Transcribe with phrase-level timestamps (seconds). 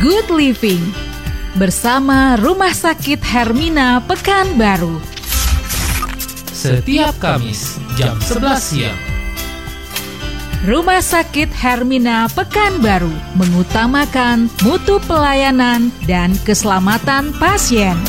[0.00, 0.80] Good Living
[1.60, 4.96] bersama Rumah Sakit Hermina Pekanbaru.
[6.56, 8.96] Setiap Kamis jam 11 siang.
[10.64, 18.00] Rumah Sakit Hermina Pekanbaru mengutamakan mutu pelayanan dan keselamatan pasien.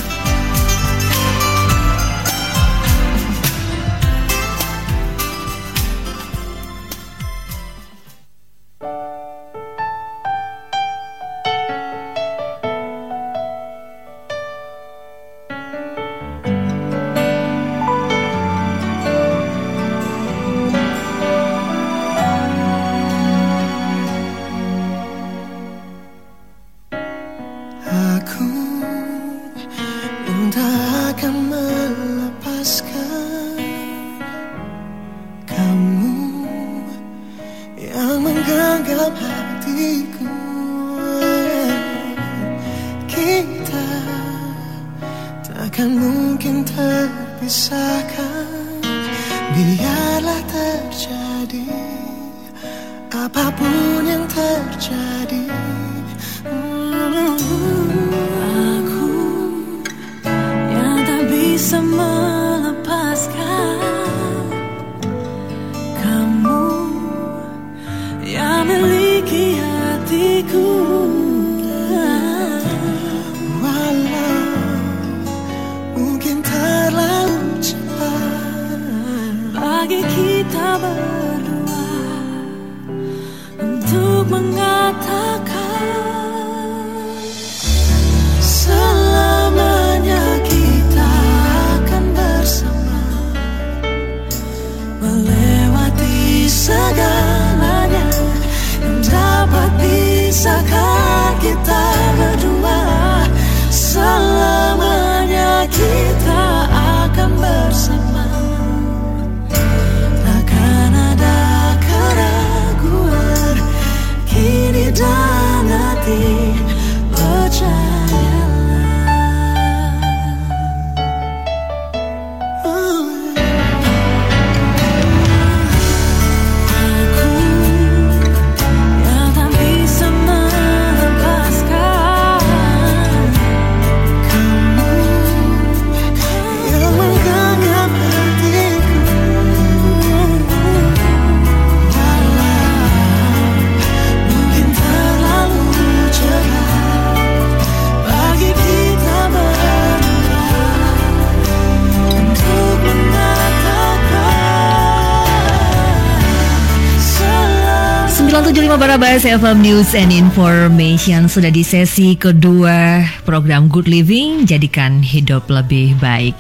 [158.92, 165.48] 975 Barabas FM News and Information sudah di sesi kedua program Good Living jadikan hidup
[165.48, 166.36] lebih baik.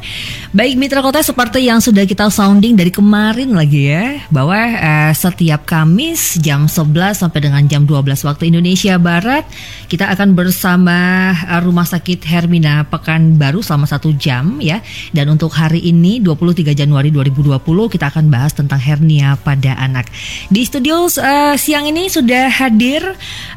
[0.52, 5.64] Baik mitra kota seperti yang sudah kita sounding dari kemarin lagi ya bahwa eh, setiap
[5.64, 9.48] Kamis jam 11 sampai dengan jam 12 waktu Indonesia Barat
[9.88, 14.84] kita akan bersama eh, Rumah Sakit Hermina Pekanbaru selama satu jam ya
[15.16, 20.12] dan untuk hari ini 23 Januari 2020 kita akan bahas tentang hernia pada anak.
[20.52, 23.04] Di studio eh, siang ini sudah hadir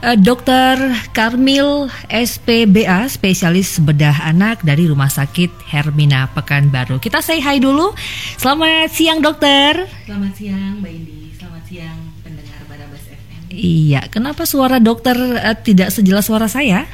[0.02, 0.76] eh, Dr.
[1.16, 7.00] Karmil SPBA, spesialis bedah anak dari Rumah Sakit Hermina Pekanbaru.
[7.00, 7.94] Kita say hi dulu.
[8.36, 9.88] Selamat siang dokter.
[10.04, 13.40] Selamat siang Mbak Indi, selamat siang pendengar Barabas FM.
[13.54, 16.84] Iya, kenapa suara dokter eh, tidak sejelas suara saya?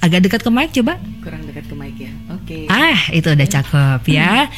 [0.00, 0.96] Agak dekat ke mic coba.
[1.20, 2.12] Kurang dekat ke mic ya.
[2.32, 2.64] Oke.
[2.72, 4.48] Ah, itu udah cakep ya.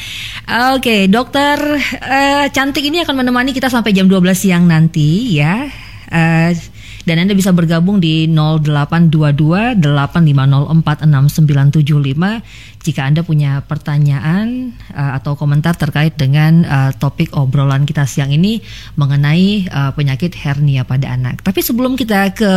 [0.70, 1.58] Oke, dokter
[1.98, 5.66] eh, cantik ini akan menemani kita sampai jam 12 siang nanti ya.
[6.12, 6.54] Eh,
[7.02, 15.74] dan Anda bisa bergabung di 0822 8504 6975 jika Anda punya pertanyaan eh, atau komentar
[15.74, 18.62] terkait dengan eh, topik obrolan kita siang ini
[18.94, 21.42] mengenai eh, penyakit hernia pada anak.
[21.42, 22.52] Tapi sebelum kita ke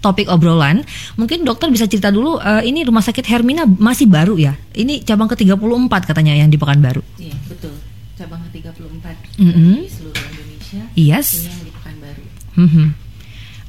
[0.00, 0.80] topik obrolan,
[1.20, 4.56] mungkin dokter bisa cerita dulu eh, ini rumah sakit Hermina masih baru ya.
[4.72, 7.04] Ini cabang ke-34 katanya yang di Pekanbaru.
[7.20, 7.76] Iya, betul.
[8.16, 9.06] Cabang ke-34
[9.40, 9.84] Mm-mm.
[9.84, 10.82] di seluruh Indonesia.
[10.96, 11.44] Yes.
[11.44, 12.24] Ini yang di Pekanbaru.
[12.56, 13.09] Mhm.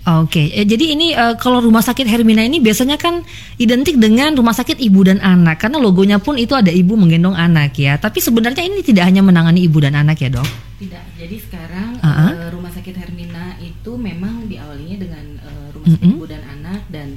[0.02, 3.22] Oke, eh, jadi ini eh, kalau rumah sakit Hermina ini biasanya kan
[3.62, 7.78] identik dengan rumah sakit ibu dan anak karena logonya pun itu ada ibu menggendong anak
[7.78, 8.02] ya.
[8.02, 10.50] Tapi sebenarnya ini tidak hanya menangani ibu dan anak ya dok.
[10.82, 11.04] Tidak.
[11.22, 12.32] Jadi sekarang Uh-uh.
[12.34, 16.18] eh, rumah sakit Hermina itu memang diawalinya dengan eh, rumah sakit Mm-mm.
[16.18, 17.08] ibu dan anak dan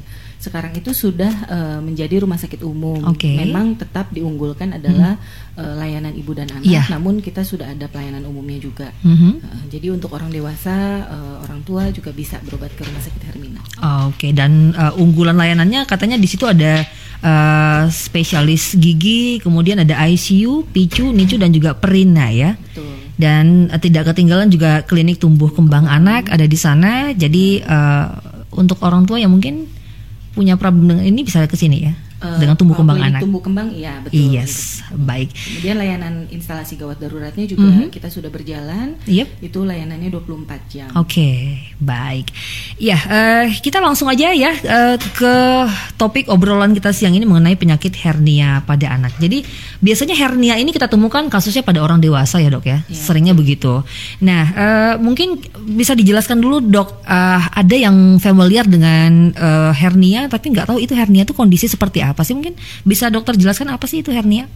[0.44, 3.00] sekarang itu sudah eh, menjadi rumah sakit umum.
[3.08, 3.32] Oke.
[3.32, 5.16] Memang tetap diunggulkan adalah
[5.56, 6.84] eh, layanan ibu dan anak, Iya.
[6.92, 8.92] namun kita sudah ada pelayanan umumnya juga.
[9.00, 9.30] Mhm.
[9.40, 10.76] Eh, jadi untuk orang dewasa,
[11.08, 13.60] eh, orang tua juga bisa berobat ke rumah sakit Hermina.
[14.08, 16.84] Oke, dan uh, unggulan layanannya katanya di situ ada
[17.20, 22.56] uh, spesialis gigi, kemudian ada ICU, PICU, NICU dan juga perina ya.
[22.56, 22.92] Betul.
[23.14, 27.12] Dan uh, tidak ketinggalan juga klinik tumbuh kembang anak ada di sana.
[27.14, 28.06] Jadi uh,
[28.54, 29.66] untuk orang tua yang mungkin
[30.34, 31.92] punya problem dengan ini bisa ke sini ya.
[32.24, 33.20] Eh, dengan tumbuh kalau kembang anak.
[33.20, 34.16] Tumbuh kembang, iya betul.
[34.32, 35.28] Yes, baik.
[35.36, 37.92] Kemudian layanan instalasi gawat daruratnya juga Mhm.
[37.92, 38.96] kita sudah berjalan.
[39.04, 39.44] Yep.
[39.44, 40.88] Itu layanannya 24 jam.
[40.96, 42.32] Oke, baik.
[42.80, 45.34] Ya, eh, kita langsung aja ya eh, ke
[45.94, 49.12] topik obrolan kita siang ini mengenai penyakit hernia pada anak.
[49.18, 49.44] Jadi
[49.78, 52.96] biasanya hernia ini kita temukan kasusnya pada orang dewasa ya dok ya, Iya.
[52.96, 53.84] seringnya begitu.
[54.20, 55.36] Nah, eh, mungkin
[55.66, 60.94] bisa dijelaskan dulu dok, eh, ada yang familiar dengan eh, hernia tapi nggak tahu itu
[60.94, 62.38] hernia itu kondisi seperti apa sih?
[62.38, 62.54] Mungkin
[62.86, 64.46] bisa dokter jelaskan apa sih itu hernia?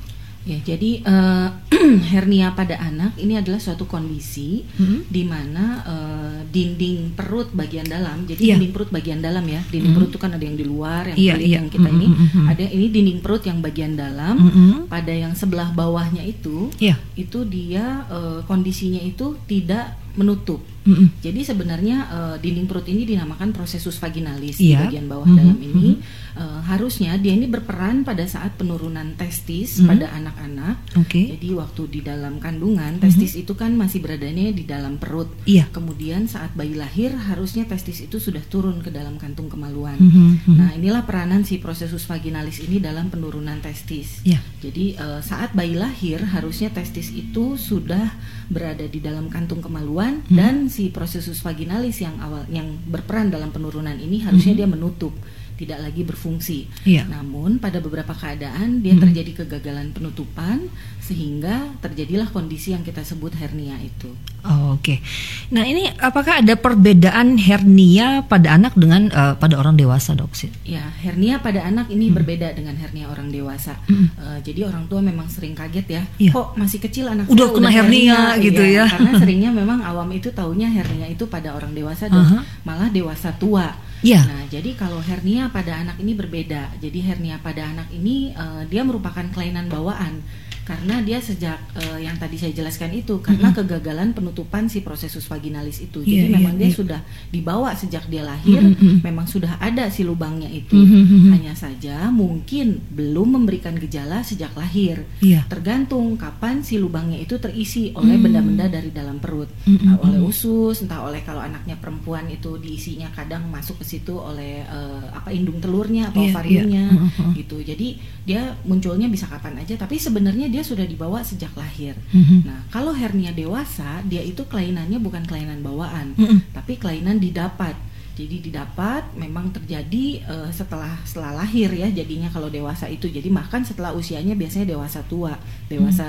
[0.49, 1.49] Ya, jadi eh,
[2.15, 4.99] hernia pada anak ini adalah suatu kondisi Mhm.
[5.11, 8.55] di mana eh, dinding perut bagian dalam, jadi Iya.
[8.57, 11.45] dinding perut bagian dalam ya, dinding perut itu kan ada yang di luar, yang kulit
[11.45, 11.57] iya.
[11.61, 12.47] yang kita ini, Mhm, mhm.
[12.49, 14.73] ada ini dinding perut yang bagian dalam, Mhm.
[14.89, 16.97] pada yang sebelah bawahnya itu, Iya.
[17.13, 20.59] itu dia eh, kondisinya itu tidak menutup.
[20.83, 21.21] Mhm.
[21.21, 24.89] Jadi sebenarnya eh, dinding perut ini dinamakan prosesus vaginalis Iya.
[24.89, 25.91] di bagian bawah Mhm, dalam ini.
[25.95, 26.27] mhm.
[26.39, 29.87] Eh, harusnya dia ini berperan pada saat penurunan testis Mhm.
[29.91, 30.77] pada anak-anak.
[30.97, 31.35] Oke.
[31.35, 35.29] Jadi waktu di dalam kandungan testis itu kan masih beradanya di dalam perut.
[35.45, 35.67] Iya.
[35.69, 39.99] Kemudian saat bayi lahir harusnya testis itu sudah turun ke dalam kantung kemaluan.
[39.99, 40.57] Mhm, mhm.
[40.57, 44.23] Nah inilah peranan si prosesus vaginalis ini dalam penurunan testis.
[44.25, 44.39] Iya.
[44.63, 48.15] Jadi eh, saat bayi lahir harusnya testis itu sudah
[48.49, 50.37] berada di dalam kantung kemaluan Hmm.
[50.37, 54.61] dan si prosesus vaginalis yang awal yang berperan dalam penurunan ini harusnya Hmm.
[54.61, 55.13] dia menutup,
[55.59, 56.71] tidak lagi berfungsi.
[56.87, 57.11] Iya.
[57.11, 59.03] Namun pada beberapa keadaan dia Hmm.
[59.05, 64.13] terjadi kegagalan penutupan sehingga terjadilah kondisi yang kita sebut hernia itu.
[64.45, 65.03] Oh, Oke.
[65.51, 70.31] Nah ini apakah ada perbedaan hernia pada anak dengan eh, pada orang dewasa dok?
[70.63, 73.75] Ya, hernia pada anak ini berbeda dengan hernia orang dewasa.
[73.89, 74.13] Hmm.
[74.15, 76.31] Eh, jadi orang tua memang sering kaget ya, Iya.
[76.31, 78.93] kok masih kecil anak Udah kena hernia gitu Iya, ya.
[78.93, 82.39] Karena seringnya memang awam itu taunya hernia itu pada orang dewasa dan Aha.
[82.63, 83.75] malah dewasa tua.
[83.99, 84.23] Iya.
[84.23, 86.79] Nah, jadi kalau hernia pada anak ini berbeda.
[86.79, 90.23] Jadi hernia pada anak ini eh, dia merupakan kelainan bawaan
[90.69, 95.81] karena dia sejak eh, yang tadi saya jelaskan itu karena kegagalan penutupan si prosesus vaginalis
[95.81, 96.05] itu.
[96.05, 96.77] Jadi Iya, memang iya, dia iya.
[96.77, 97.01] sudah
[97.33, 98.99] dibawa sejak dia lahir, Mm, mm, mm.
[99.01, 100.77] memang sudah ada si lubangnya itu.
[100.77, 101.31] Mm, mm, mm.
[101.33, 105.09] Hanya saja mungkin belum memberikan gejala sejak lahir.
[105.25, 105.49] Iya.
[105.49, 108.25] Tergantung kapan si lubangnya itu terisi oleh Hmm.
[108.29, 110.29] benda-benda dari dalam perut, Mm, mm, Entah oleh mm.
[110.29, 115.33] usus, entah oleh kalau anaknya perempuan itu diisinya kadang masuk ke situ oleh eh, apa
[115.33, 116.99] indung telurnya atau Iya, ovariumnya iya.
[117.01, 117.33] Mm, mm.
[117.39, 117.57] gitu.
[117.63, 117.89] Jadi
[118.27, 121.95] dia munculnya bisa kapan aja, tapi sebenarnya dia sudah dibawa sejak lahir.
[122.11, 122.39] Mhm.
[122.45, 126.53] Nah, kalau hernia dewasa, dia itu kelainannya bukan kelainan bawaan, Mm-mm.
[126.53, 127.75] tapi kelainan didapat.
[128.15, 133.07] Jadi didapat memang terjadi eh, setelah setelah lahir ya jadinya kalau dewasa itu.
[133.07, 135.39] Jadi makan setelah usianya biasanya dewasa tua.
[135.71, 136.09] Dewasa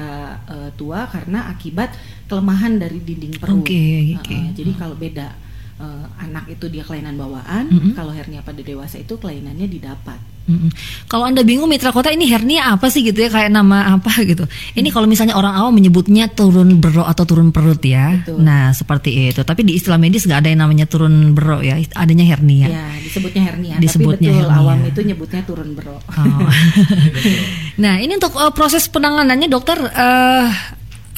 [0.50, 1.94] eh, tua karena akibat
[2.26, 3.62] kelemahan dari dinding perut.
[3.62, 3.78] Oke,
[4.10, 4.34] Eh, oke.
[4.34, 5.38] eh, jadi kalau beda
[5.78, 7.94] eh, anak itu dia kelainan bawaan, Mm-mm.
[7.94, 10.18] kalau hernia pada dewasa itu kelainannya didapat.
[10.50, 10.72] Mm-mm.
[11.06, 14.48] Kalau anda bingung mitra kota ini hernia apa sih gitu ya kayak nama apa gitu.
[14.74, 18.24] Ini kalau misalnya orang awam menyebutnya turun berok atau turun perut ya.
[18.24, 18.42] Betul.
[18.42, 19.42] Nah seperti itu.
[19.46, 21.78] Tapi di istilah medis nggak ada yang namanya turun berok ya.
[21.98, 22.68] Adanya hernia.
[22.70, 23.76] Ya, disebutnya hernia.
[23.78, 24.62] Disebutnya tapi betul hernia.
[24.66, 26.02] awam itu nyebutnya turun berok.
[26.08, 26.50] Oh.
[27.84, 29.78] nah ini untuk uh, proses penanganannya dokter.
[29.80, 30.48] eh,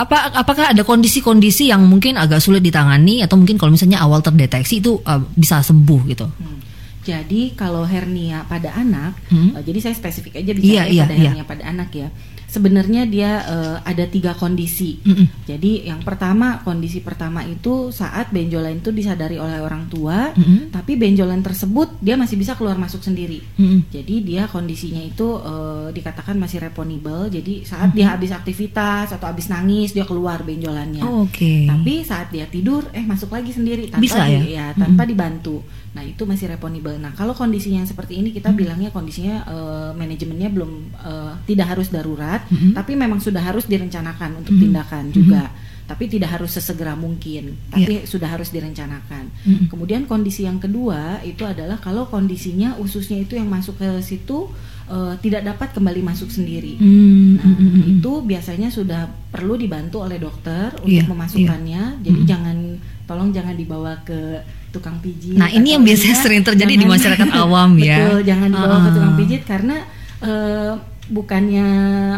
[0.02, 4.82] apa apakah ada kondisi-kondisi yang mungkin agak sulit ditangani atau mungkin kalau misalnya awal terdeteksi
[4.82, 6.26] itu uh, bisa sembuh gitu?
[6.26, 6.71] Hmm.
[7.02, 9.58] Jadi kalau hernia pada anak, Hmm.
[9.58, 11.22] eh, jadi saya spesifik aja Iya, bicara iya, pada iya.
[11.34, 12.08] hernia pada anak ya.
[12.52, 15.00] Sebenarnya dia eh, ada tiga kondisi.
[15.02, 15.48] Mm-mm.
[15.48, 20.68] Jadi yang pertama kondisi pertama itu saat benjolan itu disadari oleh orang tua, Mm-mm.
[20.68, 23.40] tapi benjolan tersebut dia masih bisa keluar masuk sendiri.
[23.56, 23.88] Mm-mm.
[23.88, 27.32] Jadi dia kondisinya itu eh, dikatakan masih reponibel.
[27.32, 31.08] Jadi saat dia habis aktivitas atau habis nangis dia keluar benjolannya.
[31.08, 31.64] Oh, Oke.
[31.72, 34.76] Tapi saat dia tidur, eh masuk lagi sendiri tanpa Bisa di- ya?
[34.76, 35.64] tanpa dibantu.
[35.92, 36.96] Nah itu masih reponibel.
[36.98, 41.88] Nah kalau kondisinya yang seperti ini kita bilangnya kondisinya eh, manajemennya belum eh, tidak harus
[41.88, 42.72] darurat, Mhm.
[42.74, 44.62] tapi memang sudah harus direncanakan untuk Mhm.
[44.62, 45.44] tindakan juga.
[45.82, 49.28] Tapi tidak harus sesegera mungkin, tapi sudah harus direncanakan.
[49.44, 49.66] Mhm.
[49.68, 54.48] Kemudian kondisi yang kedua itu adalah kalau kondisinya ususnya itu yang masuk ke situ
[54.88, 56.76] eh, tidak dapat kembali masuk sendiri.
[56.76, 57.92] Hmm, Nah, hmm, hmm, hmm.
[57.94, 61.84] itu biasanya sudah perlu dibantu oleh dokter untuk Iya, memasukkannya.
[62.02, 62.28] Jadi Mm-mm.
[62.28, 62.58] jangan
[63.02, 65.36] tolong jangan dibawa ke tukang pijit.
[65.36, 67.98] Nah, ini yang biasanya enggak, sering terjadi di jangan- masyarakat awam ya.
[68.04, 68.94] Betul, jangan dibawa ke Ah.
[68.94, 69.76] tukang pijit karena
[70.22, 70.72] eh,
[71.12, 71.68] bukannya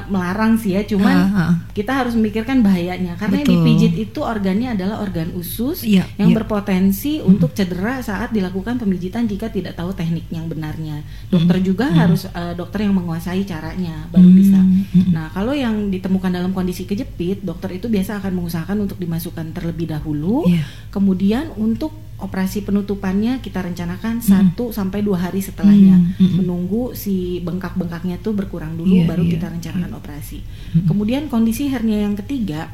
[0.08, 1.54] melarang sih ya, cuman Ah, ah.
[1.74, 3.58] kita harus memikirkan bahayanya karena yang Betul.
[3.66, 6.38] dipijit itu organnya adalah organ usus Iya, yang iya.
[6.38, 11.02] berpotensi untuk cedera saat dilakukan pemijitan jika tidak tahu teknik yang benarnya.
[11.28, 14.60] Dokter juga harus eh, dokter yang menguasai caranya baru Hmm, bisa.
[14.62, 15.10] hmm.
[15.10, 19.90] Nah, kalau yang ditemukan dalam kondisi kejepit, dokter itu biasa akan mengusahakan untuk dimasukkan terlebih
[19.90, 20.46] dahulu.
[20.46, 20.64] Iya.
[20.90, 21.92] Kemudian untuk
[22.24, 26.36] operasi penutupannya kita rencanakan satu sampai dua hari setelahnya, Hmm, hmm.
[26.40, 30.40] menunggu si bengkak-bengkaknya tuh berkurang dulu, Iya, baru iya, kita rencanakan operasi.
[30.40, 30.88] Hmm.
[30.88, 32.72] Kemudian kondisi hernia yang ketiga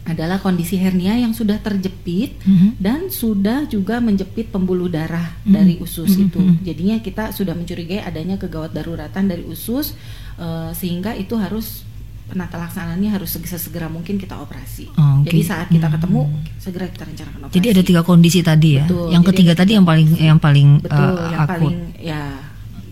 [0.00, 2.80] adalah kondisi hernia yang sudah terjepit Mhm.
[2.80, 5.52] dan sudah juga menjepit pembuluh darah Hmm.
[5.52, 6.40] dari usus Hmm, itu.
[6.40, 6.64] hmm.
[6.64, 9.92] Jadinya kita sudah mencurigai adanya kegawat daruratan dari usus
[10.40, 11.84] eh, sehingga itu harus
[12.30, 14.86] penata laksanaannya harus sesegera mungkin kita operasi.
[14.94, 15.26] Oh, oke.
[15.26, 15.94] Jadi saat kita Hmm.
[15.98, 16.20] ketemu
[16.56, 17.56] segera kita rencanakan operasi.
[17.58, 18.84] Jadi ada tiga kondisi tadi ya.
[18.86, 21.50] Betul, yang jadi ketiga tadi yang paling yang paling betul uh, yang akut.
[21.50, 22.22] paling ya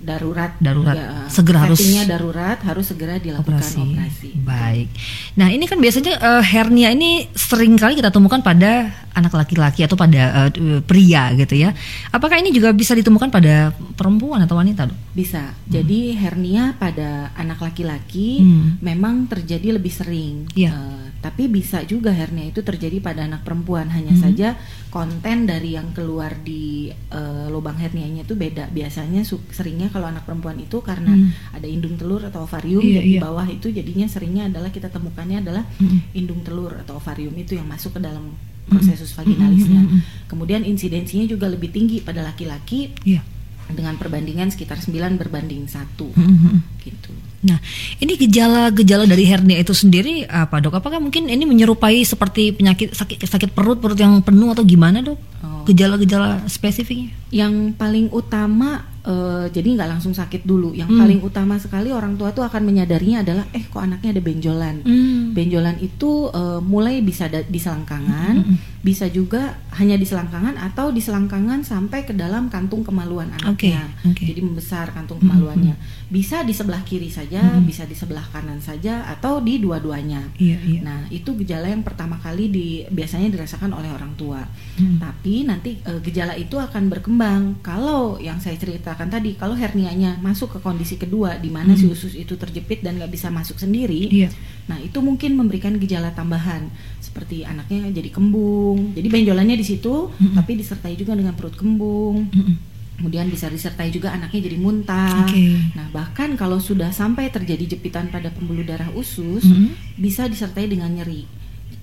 [0.00, 0.96] darurat Darurat.
[0.96, 3.76] Ya, Segera harus- darurat harus segera dilakukan operasi.
[3.84, 4.28] operasi.
[4.40, 4.88] Baik.
[5.36, 9.94] Nah ini kan biasanya eh, hernia ini sering kali kita temukan pada anak laki-laki atau
[9.94, 11.76] pada eh, pria gitu ya.
[12.08, 14.88] Apakah ini juga bisa ditemukan pada perempuan atau wanita?
[14.88, 14.98] Dok?
[15.18, 15.50] Bisa.
[15.66, 18.78] Jadi hernia pada anak laki-laki Hmm.
[18.78, 20.46] memang terjadi lebih sering.
[20.54, 20.70] Iya.
[20.70, 23.90] Eh, tapi bisa juga hernia itu terjadi pada anak perempuan.
[23.90, 24.22] Hanya Hmm.
[24.22, 24.54] saja
[24.88, 28.70] konten dari yang keluar di eh, lubang hernianya itu beda.
[28.70, 31.34] Biasanya seringnya kalau anak perempuan itu karena Hmm.
[31.50, 33.20] ada indung telur atau ovarium jadi di iya.
[33.20, 35.98] bawah itu jadinya seringnya adalah kita temukannya adalah Hmm.
[36.14, 39.80] indung telur atau ovarium itu yang masuk ke dalam prosesus vaginalisnya.
[39.80, 43.24] Hmm, hmm, Kemudian insidensinya juga lebih tinggi pada laki-laki Iya.
[43.72, 46.80] Dengan perbandingan sekitar 9 berbanding satu Mhm.
[46.82, 47.12] gitu.
[47.38, 47.62] Nah,
[48.02, 50.82] ini gejala-gejala dari hernia itu sendiri apa dok?
[50.82, 55.18] Apakah mungkin ini menyerupai seperti penyakit sakit sakit perut perut yang penuh atau gimana dok?
[55.46, 55.62] Oh.
[55.62, 57.14] Gejala-gejala spesifiknya?
[57.30, 60.76] Yang paling utama eh, jadi nggak langsung sakit dulu.
[60.76, 61.00] Yang Hmm.
[61.00, 64.76] paling utama sekali orang tua tuh akan menyadarinya adalah eh kok anaknya ada benjolan.
[64.84, 65.32] Hmm.
[65.32, 68.56] Benjolan itu eh, mulai bisa di selangkangan, Hmm.
[68.78, 73.80] bisa juga hanya di selangkangan atau di selangkangan sampai ke dalam kantung kemaluan anaknya.
[74.04, 74.24] Oke, oke.
[74.28, 75.74] Jadi membesar kantung Hmm, kemaluannya.
[76.08, 77.64] Bisa di sebelah kiri saja, Hmm.
[77.64, 80.20] bisa di sebelah kanan saja atau di dua-duanya.
[80.36, 80.80] Iya iya.
[80.82, 84.40] Nah, itu gejala yang pertama kali di biasanya dirasakan oleh orang tua.
[84.76, 84.98] Hmm.
[84.98, 87.60] Tapi nanti e, gejala itu akan berkembang.
[87.60, 88.56] Kalau yang saya
[88.98, 92.98] ceritakan tadi, kalau hernianya masuk ke kondisi kedua di mana si usus itu terjepit dan
[92.98, 94.34] nggak bisa masuk sendiri, Iya.
[94.66, 96.66] nah itu mungkin memberikan gejala tambahan
[96.98, 98.98] seperti anaknya jadi kembung.
[98.98, 100.34] Jadi benjolannya di situ, Mm-mm.
[100.34, 102.26] tapi disertai juga dengan perut kembung.
[102.26, 102.56] Mm-mm.
[102.98, 105.30] Kemudian bisa disertai juga anaknya jadi muntah.
[105.30, 105.62] Oke.
[105.78, 109.78] Nah, bahkan kalau sudah sampai terjadi jepitan pada pembuluh darah usus, Mm-mm.
[109.94, 111.22] bisa disertai dengan nyeri.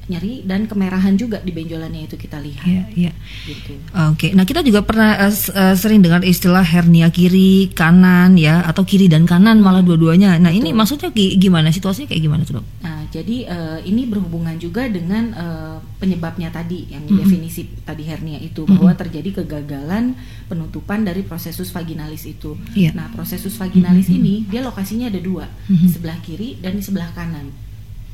[0.05, 2.61] Nyeri dan kemerahan juga di benjolannya itu kita lihat.
[2.61, 3.11] Iya iya.
[3.41, 3.73] Gitu.
[3.89, 5.33] Oke, nah kita juga pernah eh,
[5.73, 10.37] sering dengar istilah hernia kiri, kanan ya, atau kiri dan kanan malah dua-duanya.
[10.37, 10.77] Nah ini Betul.
[10.77, 12.65] maksudnya gi- gimana situasinya kayak gimana tuh dok?
[12.85, 17.25] Nah, jadi eh, ini berhubungan juga dengan eh, penyebabnya tadi yang Mm-mm.
[17.25, 20.13] definisi tadi hernia itu bahwa terjadi kegagalan
[20.45, 22.53] penutupan dari prosesus vaginalis itu.
[22.77, 22.93] Iya.
[22.93, 24.21] Nah, prosesus vaginalis Mm-mm.
[24.21, 25.81] ini dia lokasinya ada dua, Mhm.
[25.81, 27.49] di sebelah kiri dan di sebelah kanan.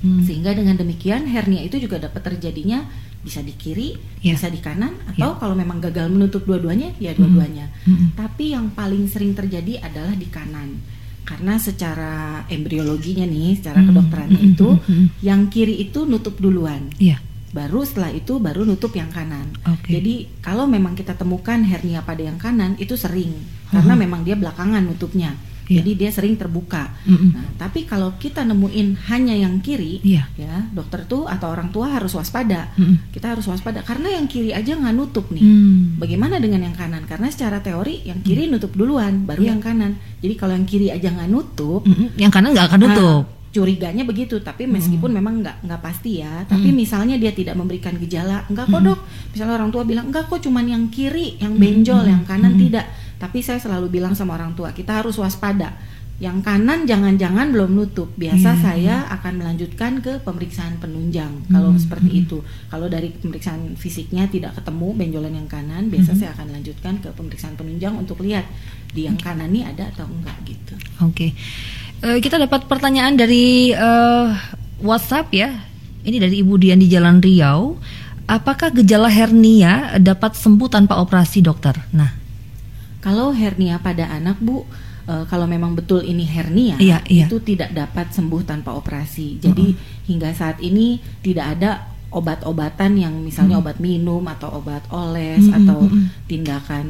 [0.02, 0.26] Hmm.
[0.26, 2.86] Sehingga dengan demikian hernia itu juga dapat terjadinya
[3.22, 3.94] bisa di kiri,
[4.26, 4.34] Iya.
[4.34, 7.70] bisa di kanan atau kalau memang gagal menutup dua-duanya ya dua-duanya.
[7.86, 8.18] Mhm.
[8.18, 10.82] Tapi yang paling sering terjadi adalah di kanan.
[11.22, 15.06] Karena secara embriologinya nih, secara Mhm, kedokterannya mhm, itu mhm.
[15.22, 16.90] yang kiri itu nutup duluan.
[16.98, 17.22] Iya.
[17.54, 19.54] Baru setelah itu baru nutup yang kanan.
[19.70, 20.02] Oke.
[20.02, 23.38] Jadi kalau memang kita temukan hernia pada yang kanan itu sering
[23.70, 24.02] karena Mhm.
[24.02, 25.38] memang dia belakangan nutupnya.
[25.72, 25.80] Iya.
[25.80, 26.92] Jadi dia sering terbuka.
[27.08, 27.30] Mhm.
[27.32, 30.28] Nah, tapi kalau kita nemuin hanya yang kiri, Iya.
[30.36, 32.76] ya dokter tuh atau orang tua harus waspada.
[32.76, 33.16] Mhm.
[33.16, 35.40] Kita harus waspada karena yang kiri aja nggak nutup nih.
[35.40, 35.96] Hmm.
[35.96, 37.08] Bagaimana dengan yang kanan?
[37.08, 39.50] Karena secara teori yang kiri nutup duluan, baru Iya.
[39.56, 39.92] yang kanan.
[40.20, 42.20] Jadi kalau yang kiri aja nggak nutup, Mhm.
[42.20, 43.24] Yang kanan nggak akan nutup.
[43.24, 44.40] ah, curiganya begitu.
[44.40, 46.44] Tapi meskipun memang nggak nggak pasti ya.
[46.48, 49.00] Tapi misalnya dia tidak memberikan gejala, enggak kok dok.
[49.32, 52.88] Misalnya orang tua bilang enggak kok cuman yang kiri yang benjol, yang kanan tidak.
[53.22, 55.78] Tapi saya selalu bilang sama orang tua kita harus waspada.
[56.22, 58.14] Yang kanan jangan-jangan belum nutup.
[58.14, 62.22] Biasa Iya, saya akan melanjutkan ke pemeriksaan penunjang kalau Hmm, seperti hmm.
[62.26, 62.38] itu.
[62.70, 66.20] Kalau dari pemeriksaan fisiknya tidak ketemu benjolan yang kanan, biasa Hmm.
[66.22, 68.46] saya akan lanjutkan ke pemeriksaan penunjang untuk lihat
[68.94, 70.74] di yang kanan ini ada atau enggak gitu.
[71.02, 71.34] Oke,
[72.02, 74.28] Eh, kita dapat pertanyaan dari eh,
[74.82, 75.54] WhatsApp ya.
[76.02, 77.78] Ini dari Ibu Dian di Jalan Riau.
[78.26, 81.78] Apakah gejala hernia dapat sembuh tanpa operasi dokter?
[81.94, 82.10] Nah,
[83.02, 84.62] Kalau hernia pada anak, Bu,
[85.10, 87.26] eh, kalau memang betul ini hernia, Iya, iya.
[87.26, 89.42] itu tidak dapat sembuh tanpa operasi.
[89.42, 89.74] Jadi
[90.06, 91.72] hingga saat ini tidak ada
[92.12, 93.64] obat-obatan yang misalnya Hmm.
[93.64, 96.28] obat minum atau obat oles Mm-mm, atau mm-mm.
[96.28, 96.86] tindakan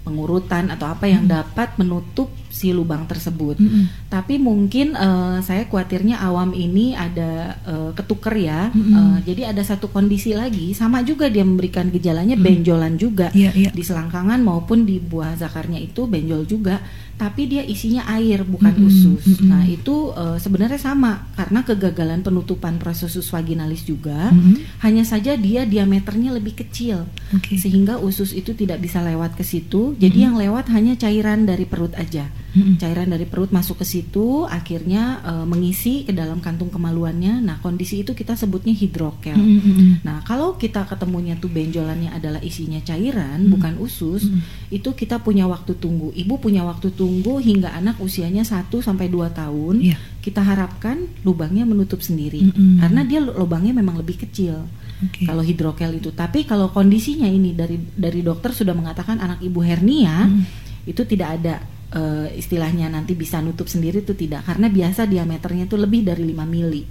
[0.00, 3.60] pengurutan atau apa yang dapat menutup si lubang tersebut.
[3.60, 4.08] Mm-mm.
[4.08, 8.72] Tapi mungkin eh, saya khawatirnya awam ini ada eh, ketuker ya.
[8.72, 8.96] Mm-mm.
[8.96, 13.70] Eh, jadi ada satu kondisi lagi sama juga dia memberikan gejalanya benjolan juga Iya, iya.
[13.70, 16.80] di selangkangan maupun di buah zakarnya itu benjol juga.
[17.16, 19.24] Tapi dia isinya air bukan Mm-mm, usus.
[19.24, 19.48] mm-mm.
[19.48, 24.28] Nah itu eh, sebenarnya sama karena kegagalan penutupan prosesus vaginalis juga.
[24.36, 24.60] Mm-mm.
[24.84, 27.56] Hanya saja dia diameternya lebih kecil Oke.
[27.56, 29.96] sehingga usus itu tidak bisa lewat ke situ.
[29.96, 32.28] Jadi yang lewat hanya cairan dari perut aja.
[32.52, 32.76] Mm-mm.
[32.78, 37.40] Cairan dari perut masuk ke situ, akhirnya eh, mengisi ke dalam kantung kemaluannya.
[37.40, 39.34] Nah, kondisi itu kita sebutnya hidrokel.
[39.34, 40.04] Mm-mm.
[40.04, 43.52] Nah, kalau kita ketemunya tuh benjolannya adalah isinya cairan, Hmm.
[43.52, 44.40] bukan usus, Hmm.
[44.68, 46.12] itu kita punya waktu tunggu.
[46.12, 49.82] Ibu punya waktu tunggu hingga anak usianya 1 sampai 2 tahun.
[49.82, 49.98] Iya.
[50.20, 52.42] Kita harapkan lubangnya menutup sendiri.
[52.50, 52.82] Mm-mm.
[52.82, 54.66] Karena dia lubangnya memang lebih kecil
[55.06, 55.22] Oke.
[55.22, 56.10] kalau hidrokel itu.
[56.10, 60.42] Tapi kalau kondisinya ini dari dari dokter sudah mengatakan anak ibu hernia Hmm.
[60.82, 61.54] itu tidak ada
[61.96, 66.44] eh, istilahnya nanti bisa nutup sendiri itu tidak karena biasa diameternya itu lebih dari 5
[66.44, 66.84] mili.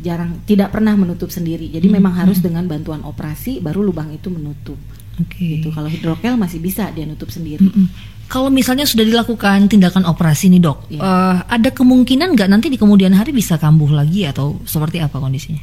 [0.00, 1.68] Jarang tidak pernah menutup sendiri.
[1.68, 2.46] Jadi Hmm, memang harus hmm.
[2.50, 4.80] dengan bantuan operasi baru lubang itu menutup.
[5.20, 5.60] Oke.
[5.60, 5.68] Gitu.
[5.70, 7.60] Kalau hidrokel masih bisa dia nutup sendiri.
[7.60, 7.86] Mm-mm.
[8.24, 11.00] Kalau misalnya sudah dilakukan tindakan operasi nih dok, Iya.
[11.02, 15.60] eh, ada kemungkinan nggak nanti di kemudian hari bisa kambuh lagi atau seperti apa kondisinya?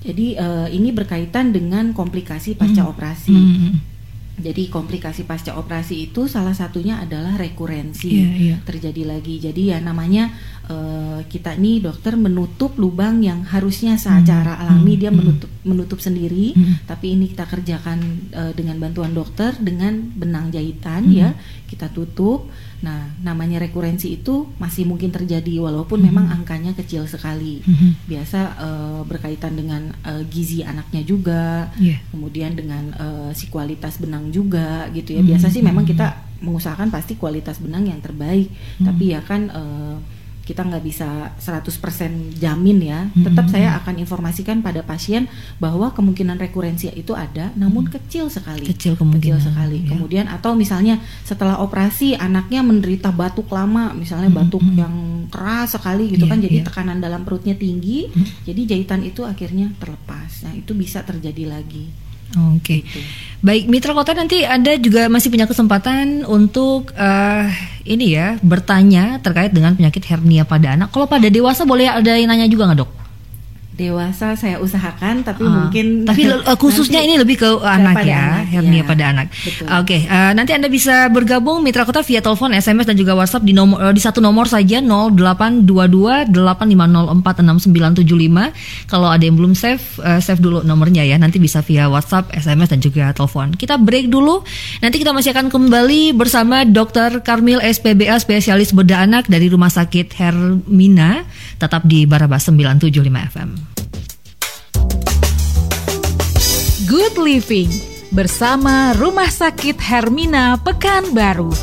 [0.00, 2.92] Jadi eh, ini berkaitan dengan komplikasi pasca Hmm.
[2.92, 3.32] operasi.
[3.32, 3.72] Mm-mm.
[4.40, 8.56] Jadi komplikasi pasca operasi itu salah satunya adalah rekurensi Iya, iya.
[8.64, 9.36] terjadi lagi.
[9.38, 10.32] Jadi ya namanya
[10.66, 15.18] eh, kita ini dokter menutup lubang yang harusnya secara Hmm, alami hmm, dia hmm.
[15.18, 16.74] menutup menutup sendiri, Hmm.
[16.86, 17.98] tapi ini kita kerjakan
[18.32, 21.14] eh, dengan bantuan dokter dengan benang jahitan Hmm.
[21.14, 21.28] ya
[21.68, 22.48] kita tutup.
[22.80, 26.08] Nah namanya rekurensi itu masih mungkin terjadi walaupun Hmm.
[26.08, 27.60] memang angkanya kecil sekali.
[27.62, 27.90] Mhm.
[28.06, 32.00] Biasa eh, berkaitan dengan eh, gizi anaknya juga Iya.
[32.08, 35.92] kemudian dengan eh, si kualitas benang juga gitu ya Hmm, biasa sih memang hmm.
[35.92, 36.06] kita
[36.40, 38.86] mengusahakan pasti kualitas benang yang terbaik Hmm.
[38.88, 39.96] tapi ya kan eh,
[40.50, 41.70] kita nggak bisa 100%
[42.36, 43.22] jamin ya Hmm.
[43.22, 47.94] tetap saya akan informasikan pada pasien bahwa kemungkinan rekurensi itu ada namun Hmm.
[47.94, 49.94] kecil sekali Kecil kemungkinan, sekali ya.
[49.94, 54.74] kemudian atau misalnya setelah operasi anaknya menderita batuk lama misalnya Hmm, batuk hmm.
[54.76, 54.94] yang
[55.30, 56.66] keras sekali gitu Iya, kan jadi iya.
[56.66, 58.26] tekanan dalam perutnya tinggi Hmm.
[58.42, 61.86] jadi jahitan itu akhirnya terlepas nah itu bisa terjadi lagi
[62.54, 62.86] Oke.
[62.86, 63.00] gitu.
[63.40, 67.48] Baik, Mitra Kota nanti Anda juga masih punya kesempatan untuk eh,
[67.88, 70.92] ini ya bertanya terkait dengan penyakit hernia pada anak.
[70.92, 72.99] Kalau pada dewasa boleh ada yang nanya juga nggak dok?
[73.80, 78.44] Dewasa saya usahakan tapi Ah, mungkin tapi eh, khususnya nanti ini lebih ke anak ya,
[78.44, 78.86] anak, hernia ya.
[78.86, 79.32] pada anak.
[79.80, 83.52] Oke, eh, nanti Anda bisa bergabung Mitra Kota via telepon, SMS dan juga WhatsApp di
[83.56, 88.52] nomor eh, di satu nomor saja 0822 850467975.
[88.90, 91.16] Kalau ada yang belum save, eh, save dulu nomornya ya.
[91.16, 93.56] Nanti bisa via WhatsApp, SMS dan juga telepon.
[93.56, 94.44] Kita break dulu.
[94.84, 97.24] Nanti kita masih akan kembali bersama Dr.
[97.24, 101.24] Karmil SPBA spesialis bedah anak dari Rumah Sakit Hermina
[101.56, 103.69] tetap di Barabas 975 FM.
[106.90, 107.70] Good Living
[108.10, 111.54] bersama Rumah Sakit Hermina Pekanbaru.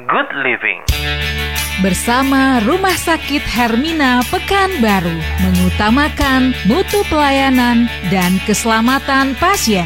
[0.00, 0.80] Good Living.
[1.84, 9.84] Bersama Rumah Sakit Hermina Pekanbaru mengutamakan mutu pelayanan dan keselamatan pasien.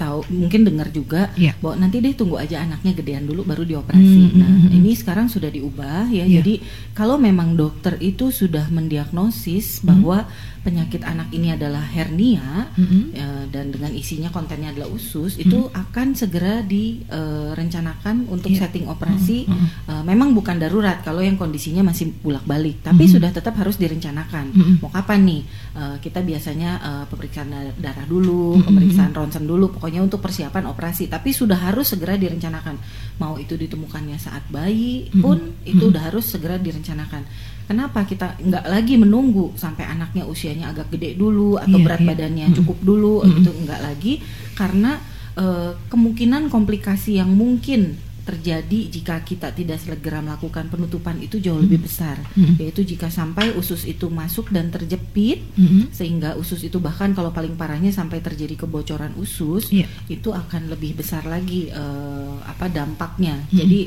[0.01, 1.53] tahu mungkin dengar juga Iya.
[1.61, 4.33] bahwa nanti deh tunggu aja anaknya gedean dulu baru dioperasi.
[4.33, 4.77] Hmm, Nah hmm, hmm.
[4.81, 6.25] ini sekarang sudah diubah ya.
[6.25, 6.41] Iya.
[6.41, 6.53] Jadi
[6.97, 10.25] kalau memang dokter itu sudah mendiagnosis bahwa
[10.61, 13.11] penyakit anak ini adalah hernia Mm-mm.
[13.11, 18.65] ya, dan dengan isinya kontennya adalah usus itu akan segera direncanakan untuk Iya.
[18.65, 19.49] setting operasi.
[19.49, 19.67] Mm-mm.
[19.89, 23.11] Eh, memang bukan darurat kalau yang kondisinya masih bolak-balik, tapi Mhm.
[23.11, 24.45] sudah tetap harus direncanakan.
[24.53, 24.73] Mhm.
[24.79, 25.41] Mau kapan nih?
[25.71, 28.63] Eh, kita biasanya eh, pemeriksaan da- darah dulu, Mhm.
[28.63, 31.07] pemeriksaan ronsen dulu, pokoknya untuk persiapan operasi.
[31.07, 32.75] Tapi sudah harus segera direncanakan.
[33.17, 35.65] Mau itu ditemukannya saat bayi pun Mhm.
[35.67, 35.91] itu Mhm.
[35.91, 37.49] udah harus segera direncanakan.
[37.63, 42.09] Kenapa kita nggak lagi menunggu sampai anaknya usianya agak gede dulu atau Iya, berat iya.
[42.11, 42.55] badannya Mhm.
[42.57, 43.27] cukup dulu Mhm.
[43.31, 44.13] gitu nggak lagi
[44.53, 44.91] karena
[45.31, 51.81] eh, kemungkinan komplikasi yang mungkin terjadi jika kita tidak segera melakukan penutupan itu jauh lebih
[51.81, 52.59] besar Mhm.
[52.59, 55.89] yaitu jika sampai usus itu masuk dan terjepit Mhm.
[55.89, 59.87] sehingga usus itu bahkan kalau paling parahnya sampai terjadi kebocoran usus Iya.
[60.05, 63.57] itu akan lebih besar lagi eh, apa dampaknya Mhm.
[63.57, 63.79] jadi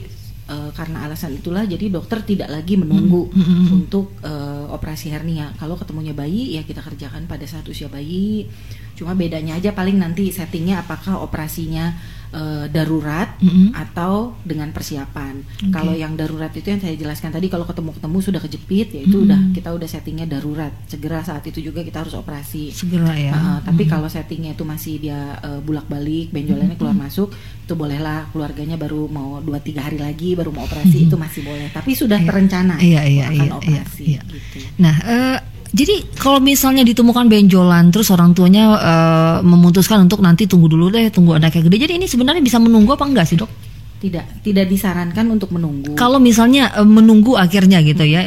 [0.44, 3.40] eh, karena alasan itulah jadi dokter tidak lagi menunggu Mhm.
[3.40, 3.66] Mhm.
[3.72, 8.48] untuk eh, operasi hernia kalau ketemunya bayi ya kita kerjakan pada saat usia bayi
[8.94, 11.96] cuma bedanya aja paling nanti settingnya apakah operasinya
[12.35, 13.70] eh, darurat Mhm.
[13.73, 15.38] atau dengan persiapan.
[15.38, 15.70] Oke.
[15.70, 19.25] Kalau yang darurat itu yang saya jelaskan tadi kalau ketemu-ketemu sudah kejepit ya itu Mhm.
[19.25, 20.75] udah kita udah settingnya darurat.
[20.85, 22.75] Segera saat itu juga kita harus operasi.
[22.75, 23.31] Segera ya.
[23.33, 23.90] Uh, tapi Mhm.
[23.90, 29.38] kalau settingnya itu masih dia uh, bulak-balik, benjolannya keluar masuk, itu bolehlah keluarganya baru mau
[29.38, 31.07] 2-3 hari lagi baru mau operasi Mhm.
[31.07, 31.70] itu masih boleh.
[31.70, 32.27] Tapi sudah Iya.
[32.27, 34.20] terencana Iya, iya, akan iya, iya, operasi iya.
[34.27, 34.59] gitu.
[34.77, 35.38] Nah, eh,
[35.75, 41.11] jadi kalau misalnya ditemukan benjolan, terus orang tuanya eh, memutuskan untuk nanti tunggu dulu deh,
[41.11, 41.77] tunggu anaknya gede.
[41.83, 43.51] Jadi ini sebenarnya bisa menunggu apa enggak sih dok?
[43.95, 45.93] Tidak tidak disarankan untuk menunggu.
[45.95, 48.23] Kalau misalnya eh, menunggu akhirnya gitu ya,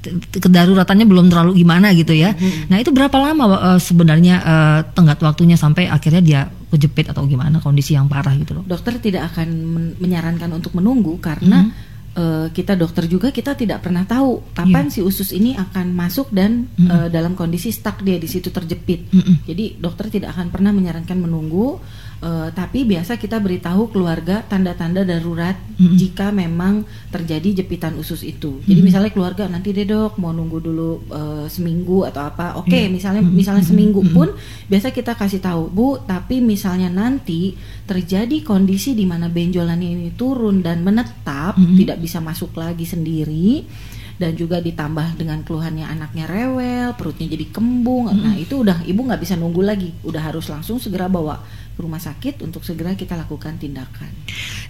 [0.00, 2.30] t- kedaruratannya belum terlalu gimana gitu ya.
[2.68, 6.40] Nah itu berapa lama eh, sebenarnya eh, tenggat waktunya sampai akhirnya dia
[6.70, 8.64] kejepit atau gimana kondisi yang parah gitu dok?
[8.64, 11.89] dokter tidak akan men- menyarankan untuk menunggu karena Mhm.
[12.20, 16.68] Eh, kita dokter juga kita tidak pernah tahu kapan si usus ini akan masuk dan
[16.76, 16.88] Mhm.
[16.92, 19.08] eh, dalam kondisi stuck dia di situ terjepit.
[19.08, 19.34] Mhm.
[19.48, 21.80] Jadi dokter tidak akan pernah menyarankan menunggu,
[22.20, 25.96] eh, tapi biasa kita beritahu keluarga tanda-tanda darurat Mhm.
[25.96, 28.60] jika memang terjadi jepitan usus itu.
[28.68, 28.86] Jadi Mhm.
[28.86, 32.92] misalnya keluarga nanti deh dok mau nunggu dulu eh, seminggu atau apa, oke Iya.
[32.92, 33.32] misalnya Mhm.
[33.32, 34.12] misalnya seminggu Mhm.
[34.12, 34.28] pun
[34.68, 37.56] biasa kita kasih tahu bu, tapi misalnya nanti
[37.88, 41.76] terjadi kondisi di mana benjolan ini turun dan menetap, Mhm.
[41.80, 43.64] tidak bisa masuk lagi sendiri.
[44.20, 48.12] dan juga ditambah dengan keluhannya anaknya rewel, perutnya jadi kembung.
[48.12, 51.40] Nah, itu udah ibu nggak bisa nunggu lagi, udah harus langsung segera bawa
[51.80, 54.12] rumah sakit untuk segera kita lakukan tindakan.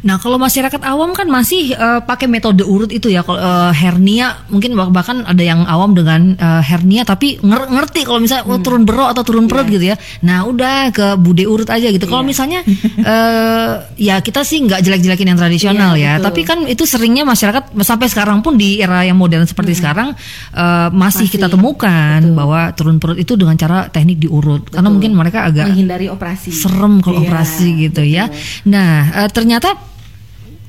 [0.01, 3.21] Nah, kalau masyarakat awam kan masih eh, pakai metode urut itu ya.
[3.21, 8.03] Kalau eh, hernia mungkin bah- bahkan ada yang awam dengan eh, hernia tapi nger- ngerti
[8.03, 9.97] kalau misalnya oh, turun berok atau turun perut gitu ya.
[10.23, 12.07] Nah, udah ke bude urut aja gitu.
[12.07, 12.29] Kalau Iya.
[12.29, 12.61] misalnya
[13.11, 16.25] eh, ya kita sih nggak jelek-jelekin yang tradisional Iya, ya, betul.
[16.31, 20.15] tapi kan itu seringnya masyarakat sampai sekarang pun di era yang modern seperti sekarang
[20.55, 22.37] eh, masih, Masih, kita temukan betul.
[22.37, 24.69] bahwa turun perut itu dengan cara teknik diurut.
[24.69, 24.95] Karena Betul.
[24.97, 26.53] mungkin mereka agak menghindari operasi.
[26.53, 28.29] serem kalau Iya, operasi gitu ya.
[28.29, 28.71] betul.
[28.71, 29.69] Nah, eh, ternyata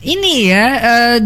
[0.02, 1.18] ini ya eh,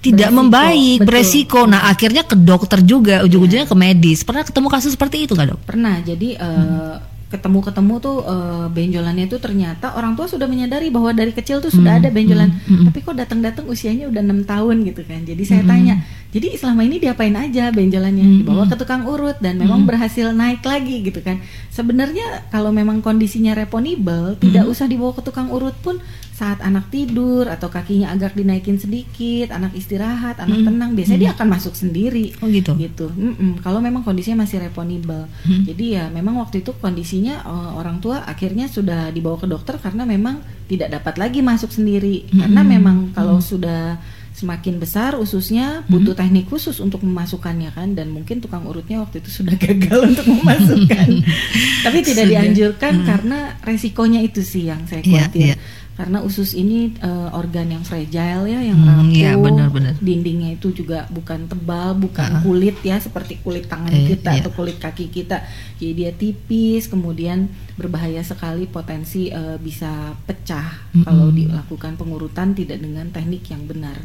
[0.00, 1.06] tidak Beresiko, membaik, betul.
[1.12, 1.60] beresiko.
[1.68, 4.24] Nah, akhirnya ke dokter juga, ujung-ujungnya ke medis.
[4.24, 5.60] Pernah ketemu kasus seperti itu nggak dok?
[5.68, 6.00] Pernah.
[6.00, 6.94] Jadi eh,
[7.30, 12.02] ketemu-ketemu tuh eh, benjolannya itu ternyata orang tua sudah menyadari bahwa dari kecil tuh sudah
[12.02, 12.50] ada benjolan.
[12.90, 15.22] Tapi kok datang-datang usianya udah enam tahun gitu kan.
[15.22, 16.02] Jadi saya tanya,
[16.34, 18.42] jadi selama ini diapain aja benjolannya?
[18.42, 21.38] Dibawa ke tukang urut dan memang berhasil naik lagi gitu kan.
[21.70, 26.02] Sebenarnya kalau memang kondisinya reponibel, tidak usah dibawa ke tukang urut pun
[26.40, 31.48] saat anak tidur atau kakinya agak dinaikin sedikit, anak istirahat, anak tenang, biasanya dia akan
[31.50, 32.72] masuk sendiri Oh gitu.
[32.80, 33.12] gitu.
[33.60, 35.68] Kalau memang kondisinya masih reponibel, Hmm.
[35.68, 40.08] jadi ya memang waktu itu kondisinya eh, orang tua akhirnya sudah dibawa ke dokter karena
[40.08, 42.24] memang tidak dapat lagi masuk sendiri.
[42.26, 42.40] Hmm.
[42.40, 44.00] Karena memang kalau sudah
[44.30, 45.92] semakin besar ususnya Hmm.
[45.92, 50.24] butuh teknik khusus untuk memasukkannya kan dan mungkin tukang urutnya waktu itu sudah gagal untuk
[50.24, 51.08] memasukkan.
[51.84, 52.32] Tapi tidak Sudah.
[52.32, 55.44] dianjurkan karena resikonya itu sih yang saya Iya, khawatir.
[55.44, 55.56] iya.
[56.00, 59.12] Karena usus ini eh, organ yang fragile ya, yang Hmm, rapuh.
[59.12, 60.00] iya, benar-benar.
[60.00, 61.94] Dindingnya itu juga bukan tebal, Ah.
[61.94, 64.40] bukan kulit ya seperti kulit tangan Eh, kita iya.
[64.40, 65.44] atau kulit kaki kita.
[65.76, 71.04] Jadi dia tipis, kemudian berbahaya sekali potensi eh, bisa pecah Mm-mm.
[71.04, 74.00] kalau dilakukan pengurutan tidak dengan teknik yang benar.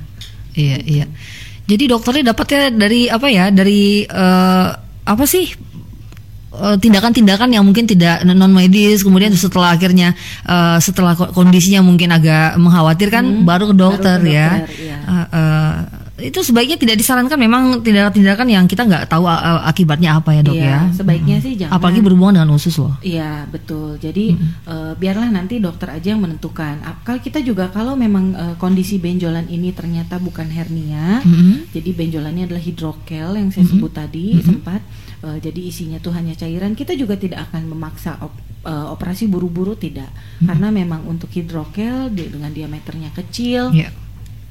[0.51, 1.05] Iya, iya.
[1.63, 3.47] Jadi dokternya dapatnya dari apa ya?
[3.49, 4.67] Dari eh,
[5.05, 5.47] apa sih?
[6.57, 12.09] Eh, tindakan-tindakan yang mungkin tidak non medis kemudian setelah akhirnya eh, setelah ko- kondisinya mungkin
[12.09, 14.23] agak mengkhawatirkan baru ke dokter Hmm.
[14.23, 14.97] ke ya dokter, iya.
[15.01, 15.73] Eh, eh,
[16.17, 20.55] itu sebaiknya tidak disarankan memang tindakan-tindakan yang kita nggak tahu eh, akibatnya apa ya dok
[20.55, 21.43] Iya, ya sebaiknya Mm.
[21.43, 21.75] sih jangan.
[21.75, 23.97] apalagi berhubungan dengan usus loh Iya betul.
[23.97, 24.25] Jadi
[24.65, 26.79] eh, biarlah nanti dokter aja yang menentukan.
[27.01, 31.75] Kalau kita juga kalau memang eh, kondisi benjolan ini ternyata bukan hernia, Mhm.
[31.75, 34.79] jadi benjolannya adalah hidrokel yang saya sebut tadi sempat.
[35.25, 36.71] Eh, jadi isinya tuh hanya cairan.
[36.71, 40.09] Kita juga tidak akan memaksa op- eh, operasi buru-buru tidak,
[40.39, 43.89] karena memang untuk hidrokel di- dengan diameternya kecil, Iya.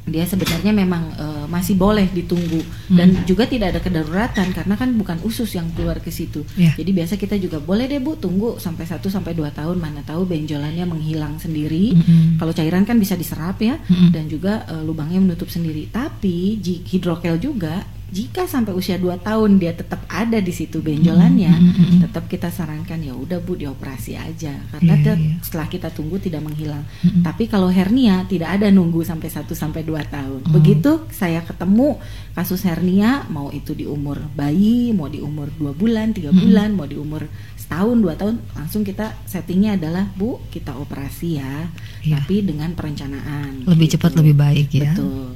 [0.05, 2.61] dia sebenarnya memang eh, masih boleh ditunggu
[2.91, 6.45] dan juga tidak ada kedaruratan karena kan bukan usus yang keluar ke situ.
[6.55, 6.77] Iya.
[6.77, 10.23] Jadi biasa kita juga boleh deh Bu tunggu sampai 1 sampai 2 tahun mana tahu
[10.25, 11.97] benjolannya menghilang sendiri.
[11.97, 12.37] Mm-mm.
[12.37, 14.13] Kalau cairan kan bisa diserap ya Mm-mm.
[14.13, 15.89] dan juga eh, lubangnya menutup sendiri.
[15.89, 17.81] Tapi hidrokel juga
[18.15, 22.07] jika sampai usia 2 tahun dia tetap ada di situ benjolannya, Mm-mm.
[22.07, 25.35] tetap kita sarankan ya udah Bu dioperasi aja karena tet- iya.
[25.43, 26.87] setelah kita tunggu tidak menghilang.
[27.03, 27.27] Mm-mm.
[27.27, 30.41] Tapi kalau hernia tidak ada nunggu sampai 1 sampai 2 tahun.
[30.47, 30.53] Oh.
[30.55, 31.99] Begitu saya ketemu
[32.39, 36.87] kasus hernia mau itu di umur bayi, mau di umur 2 bulan, 3 bulan, mau
[36.87, 37.27] di umur
[37.59, 41.67] setahun, 2 tahun, langsung kita settingnya adalah Bu, kita operasi ya.
[42.05, 42.21] Iya.
[42.21, 43.65] Tapi dengan perencanaan.
[43.65, 43.97] lebih gitu.
[43.97, 45.33] cepat lebih baik ya Betul.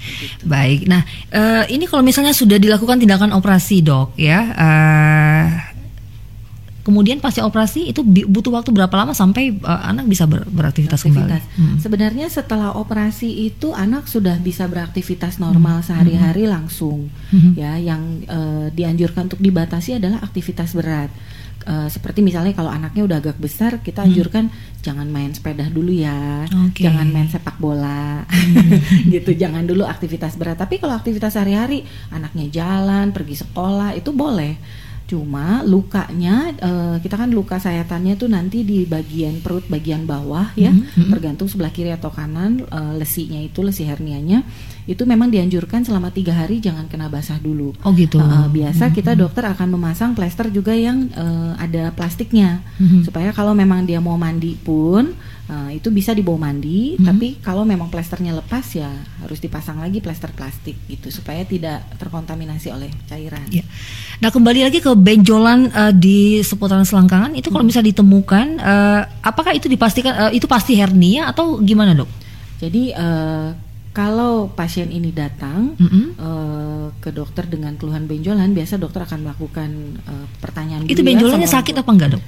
[0.00, 0.44] Begitu.
[0.48, 5.44] Baik, nah eh, ini kalau misalnya sudah dilakukan tindakan operasi dok ya, eh,
[6.80, 11.30] kemudian pasca operasi itu butuh waktu berapa lama sampai eh, anak bisa ber- beraktivitas kembali?
[11.54, 11.76] Hmm.
[11.76, 15.50] Sebenarnya setelah operasi itu anak sudah bisa beraktivitas Hmm.
[15.50, 17.12] normal sehari-hari langsung.
[17.30, 17.50] Mhm.
[17.54, 21.12] Ya, yang eh, dianjurkan untuk dibatasi adalah aktivitas berat.
[21.60, 24.48] Eh, seperti misalnya kalau anaknya udah agak besar, kita anjurkan
[24.80, 26.66] jangan main sepeda dulu ya, Hmm.
[26.66, 26.72] Hmm.
[26.72, 28.24] jangan main sepak bola,
[29.12, 29.30] gitu.
[29.32, 30.56] Jangan dulu aktivitas berat.
[30.56, 34.56] Tapi kalau aktivitas sehari-hari, anaknya jalan, pergi sekolah, itu boleh.
[35.10, 40.70] Cuma lukanya, eh, kita kan luka sayatannya tuh nanti di bagian perut bagian bawah ya,
[40.70, 41.10] Mhm, mhm.
[41.10, 44.46] tergantung sebelah kiri atau kanan eh, lesinya itu lesi hernianya
[44.90, 47.70] itu memang dianjurkan selama tiga hari jangan kena basah dulu.
[47.86, 48.18] Oh gitu.
[48.18, 53.06] Uh, biasa kita dokter akan memasang plester juga yang uh, ada plastiknya Mhm.
[53.06, 55.14] supaya kalau memang dia mau mandi pun
[55.46, 57.06] uh, itu bisa dibawa mandi Mhm.
[57.06, 58.90] tapi kalau memang plesternya lepas ya
[59.22, 63.46] harus dipasang lagi plester plastik gitu supaya tidak terkontaminasi oleh cairan.
[63.54, 63.62] Ya.
[64.18, 69.54] Nah kembali lagi ke benjolan eh, di seputaran selangkangan itu kalau bisa ditemukan, eh, apakah
[69.54, 72.10] itu dipastikan eh, itu pasti hernia atau gimana dok?
[72.60, 76.04] Jadi uh, kalau pasien ini datang Mm-mm.
[76.14, 81.46] eh, ke dokter dengan keluhan benjolan biasa dokter akan melakukan eh, pertanyaan Itu ya benjolannya
[81.46, 82.22] sakit apa enggak dok?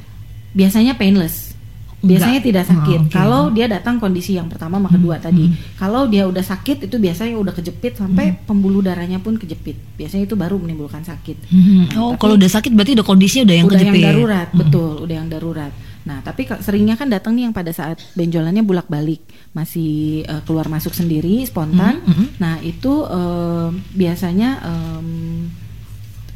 [0.53, 1.55] biasanya painless
[2.03, 2.51] biasanya Enggak.
[2.51, 2.99] tidak sakit.
[2.99, 3.15] Oh, oke.
[3.15, 5.47] Kalau dia datang kondisi yang pertama sama kedua tadi.
[5.79, 9.79] Kalau dia udah sakit itu biasanya udah kejepit sampai pembuluh darahnya pun kejepit.
[9.95, 11.47] Biasanya itu baru menimbulkan sakit.
[11.47, 11.95] Mhm.
[11.95, 13.95] Nah, oh, kalau udah sakit berarti udah kondisinya udah yang udah kejepit.
[13.95, 14.59] yang darurat, Mhm.
[14.59, 15.73] betul, udah yang darurat.
[16.03, 20.91] Nah, tapi seringnya kan datang nih yang pada saat benjolannya bolak-balik, masih eh, keluar masuk
[20.91, 22.03] sendiri spontan.
[22.03, 22.27] Mhm, mhm.
[22.37, 25.09] Nah, itu eh, biasanya em,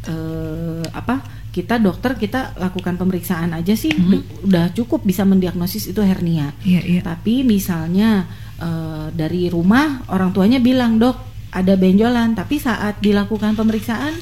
[0.05, 1.17] eh, apa?
[1.51, 4.11] Kita dokter kita lakukan pemeriksaan aja sih Mhm.
[4.13, 6.53] de- udah cukup bisa mendiagnosis itu hernia.
[6.63, 7.01] Iya, iya.
[7.01, 11.17] Tapi misalnya eh, dari rumah orang tuanya bilang dok
[11.51, 14.13] ada benjolan, tapi saat dilakukan pemeriksaan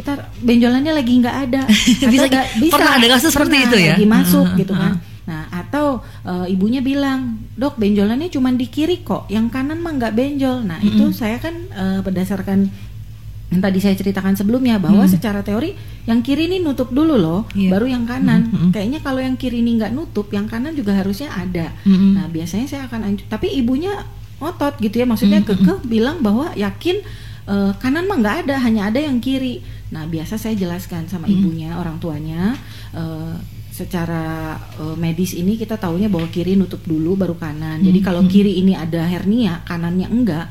[0.00, 1.62] kita benjolannya lagi nggak ada.
[2.12, 3.94] Bisa- nggak- pernah ada kasus seperti itu ya?
[3.94, 4.96] Lagi masuk Heeh, gitu kan.
[5.22, 5.86] Nah atau
[6.22, 10.60] eh, ibunya bilang dok benjolannya cuma di kiri kok, yang kanan mah nggak benjol.
[10.62, 12.66] Nah itu saya kan eh, berdasarkan
[13.50, 15.74] yang tadi saya ceritakan sebelumnya bahwa secara teori
[16.06, 17.74] yang kiri ini nutup dulu loh, Iya.
[17.74, 18.46] baru yang kanan.
[18.46, 18.70] Mhm.
[18.70, 21.74] Kayaknya kalau yang kiri ini nggak nutup, yang kanan juga harusnya ada.
[21.82, 22.14] Mhm.
[22.14, 24.06] Nah biasanya saya akan anju- tapi ibunya
[24.38, 27.02] otot gitu ya, maksudnya kekeh bilang bahwa yakin
[27.48, 29.62] eh, kanan mah nggak ada, hanya ada yang kiri.
[29.94, 32.58] Nah biasa saya jelaskan sama ibunya, orang tuanya.
[32.96, 33.34] eh,
[33.70, 37.80] secara eh, medis ini kita tahunya bahwa kiri nutup dulu baru kanan.
[37.80, 40.46] Jadi kalau kiri ini ada hernia, kanannya enggak,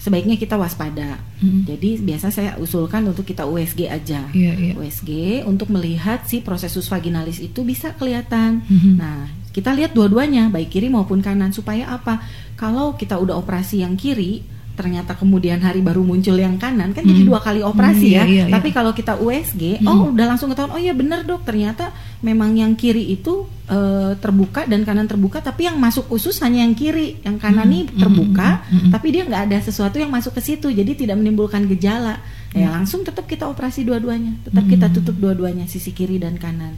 [0.00, 1.20] sebaiknya kita waspada.
[1.68, 4.28] Jadi biasa saya usulkan untuk kita USG aja.
[4.32, 4.72] Iya, iya.
[4.76, 8.64] USG untuk melihat si prosesus vaginalis itu bisa kelihatan.
[8.64, 8.92] Mhm.
[8.96, 12.20] Nah, kita lihat dua-duanya baik kiri maupun kanan supaya apa?
[12.56, 14.40] Kalau kita udah operasi yang kiri
[14.74, 18.24] ternyata kemudian hari baru muncul yang kanan kan jadi dua kali operasi Hmm, ya.
[18.26, 18.76] iya, iya, Tapi iya.
[18.76, 21.46] kalau kita USG, oh udah langsung ketahuan oh iya bener dok.
[21.46, 26.66] Ternyata memang yang kiri itu eh, terbuka dan kanan terbuka tapi yang masuk usus hanya
[26.66, 30.68] yang kiri, yang kanan nih terbuka tapi dia nggak ada sesuatu yang masuk ke situ.
[30.74, 32.18] Jadi tidak menimbulkan gejala.
[32.54, 36.74] Ya langsung tetap kita operasi dua-duanya, tetap kita tutup dua-duanya sisi kiri dan kanan.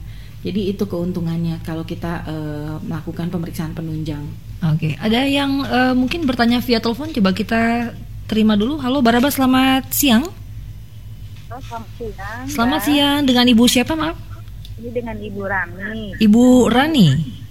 [0.47, 4.23] Jadi itu keuntungannya kalau kita eh, melakukan pemeriksaan penunjang.
[4.63, 7.91] Oke, ada yang eh, mungkin bertanya via telepon coba kita
[8.31, 8.79] terima dulu.
[8.79, 10.23] Halo Baraba, selamat siang.
[11.47, 12.43] Oh, selamat siang.
[12.47, 12.87] Selamat Mbak.
[12.87, 14.15] siang dengan Ibu siapa, maaf?
[14.79, 16.15] Ini dengan Ibu Rami.
[16.15, 17.07] Ibu Rani.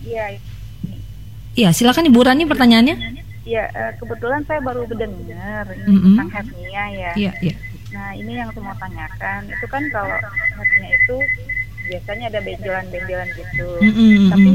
[0.06, 0.24] Iya,
[1.52, 2.96] Iya, silakan Ibu Rani pertanyaannya.
[3.46, 6.16] iya eh, kebetulan saya baru mendengar ini Mm-mm.
[6.18, 7.12] tentang hernia ya.
[7.14, 7.54] Iya, iya.
[7.92, 9.40] Nah, ini yang saya mau tanyakan.
[9.46, 10.16] Itu kan kalau
[10.56, 11.16] hernia itu
[11.86, 13.68] biasanya ada benjolan-benjolan gitu.
[13.82, 14.52] Mm-mm, Tapi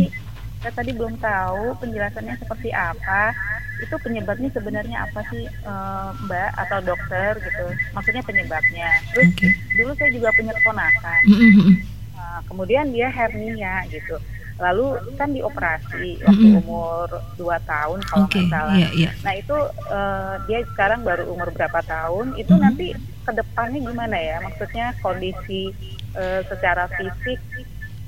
[0.61, 3.33] saya tadi belum tahu penjelasannya seperti apa.
[3.81, 7.65] Itu penyebabnya sebenarnya apa sih eh, Mbak atau dokter gitu?
[7.97, 8.89] Maksudnya penyebabnya.
[9.15, 9.49] Terus Oke.
[9.73, 11.21] dulu saya juga punya keponakan.
[11.25, 11.71] Mm-mm.
[12.13, 14.21] Nah, kemudian dia hernia gitu.
[14.61, 14.85] Lalu
[15.17, 16.61] kan dioperasi waktu Mm-mm.
[16.61, 18.77] umur 2 tahun kalau Oke, nggak salah.
[18.77, 19.09] iya, iya.
[19.19, 19.57] Nah itu
[19.89, 22.37] eh, dia sekarang baru umur berapa tahun?
[22.37, 22.61] Itu Mm-hmm.
[22.61, 22.87] nanti
[23.21, 24.37] ke depannya gimana ya?
[24.39, 25.73] Maksudnya kondisi
[26.13, 27.41] eh, secara fisik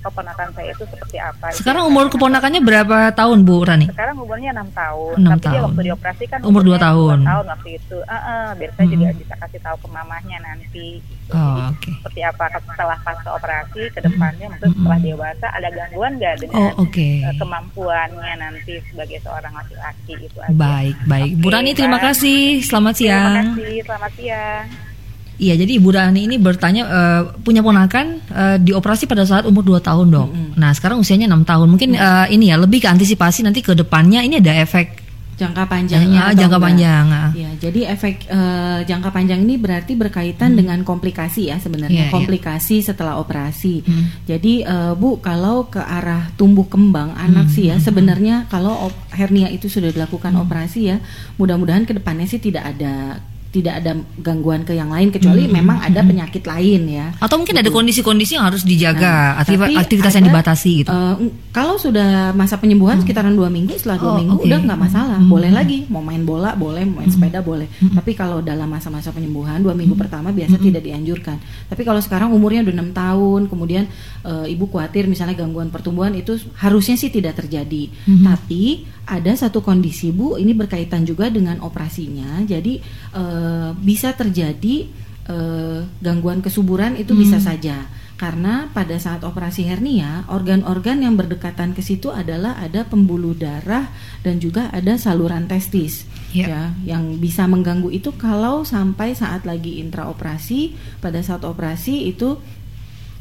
[0.04, 1.46] keponakan saya itu seperti apa?
[1.50, 3.88] Sekarang umur keponakannya berapa tahun, Bu Rani?
[3.88, 5.64] sekarang umurnya enam tahun, Enam tapi dia tahun.
[5.66, 7.18] waktu dioperasi kan Umur dua umurnya tahun.
[7.18, 7.98] dua tahun waktu itu.
[8.00, 9.18] Eh, eh, biar saya juga Mhm.
[9.18, 10.88] bisa kasih tahu ke mamahnya nanti.
[11.00, 11.32] gitu.
[11.32, 11.92] Oh, Jadi, oke.
[11.96, 16.84] Seperti apa setelah fase operasi ke depannya, maksudnya setelah dewasa ada gangguan nggak dengan Oh,
[16.84, 17.08] oke.
[17.24, 20.52] eh, kemampuannya nanti sebagai seorang laki-laki itu aja.
[20.52, 21.32] Baik, baik.
[21.38, 22.06] Bu Oke, Rani terima Mbak.
[22.06, 22.42] kasih.
[22.62, 23.48] Selamat Terima siang.
[23.56, 24.93] kasih, selamat siang.
[25.36, 29.82] Iya, jadi Ibu Rani ini bertanya eh, punya ponakan eh, dioperasi pada saat umur 2
[29.82, 30.30] tahun, Dok.
[30.56, 31.68] Nah, sekarang usianya 6 tahun.
[31.68, 35.02] Mungkin eh, ini ya lebih ke antisipasi nanti ke depannya ini ada efek
[35.34, 36.62] Jangka panjangnya Ah, jangka enggak?
[36.62, 37.06] panjang.
[37.10, 37.30] ah.
[37.34, 42.14] Ya, jadi efek eh, jangka panjang ini berarti berkaitan dengan komplikasi ya sebenarnya iya.
[42.14, 43.82] komplikasi setelah operasi.
[43.82, 44.14] Hmm.
[44.30, 47.72] Jadi eh, Bu, kalau ke arah tumbuh kembang anak sih Hmm.
[47.74, 51.02] ya sebenarnya kalau hernia itu sudah dilakukan operasi ya,
[51.42, 53.18] mudah-mudahan ke depannya sih tidak ada
[53.54, 55.54] tidak ada gangguan ke yang lain kecuali Hmm.
[55.54, 57.14] memang ada penyakit lain ya.
[57.22, 57.78] Atau mungkin ada Gitu.
[57.78, 60.90] kondisi-kondisi yang harus dijaga, Nah, aktivitas, aktivitas yang ada, dibatasi gitu.
[60.90, 64.46] ng- kalau sudah masa penyembuhan sekitaran dua minggu, setelah dua Oh, minggu oke.
[64.50, 65.30] udah nggak masalah, Hmm.
[65.30, 67.70] boleh lagi mau main bola, boleh mau main sepeda, boleh.
[67.94, 71.38] Tapi kalau dalam masa-masa penyembuhan dua minggu pertama biasa tidak dianjurkan.
[71.70, 73.86] Tapi kalau sekarang umurnya udah enam tahun, kemudian
[74.24, 77.92] eh, ibu khawatir misalnya gangguan pertumbuhan itu harusnya sih tidak terjadi.
[78.24, 82.40] Tapi ada satu kondisi bu, ini berkaitan juga dengan operasinya.
[82.48, 82.80] Jadi
[83.16, 84.88] eh, bisa terjadi
[85.28, 87.84] eh, gangguan kesuburan itu bisa saja.
[88.14, 93.92] Karena pada saat operasi hernia organ-organ yang berdekatan ke situ adalah ada pembuluh darah
[94.24, 96.08] dan juga ada saluran testis.
[96.32, 96.48] Ya.
[96.50, 96.64] ya
[96.96, 102.40] yang bisa mengganggu itu kalau sampai saat lagi intraoperasi pada saat operasi itu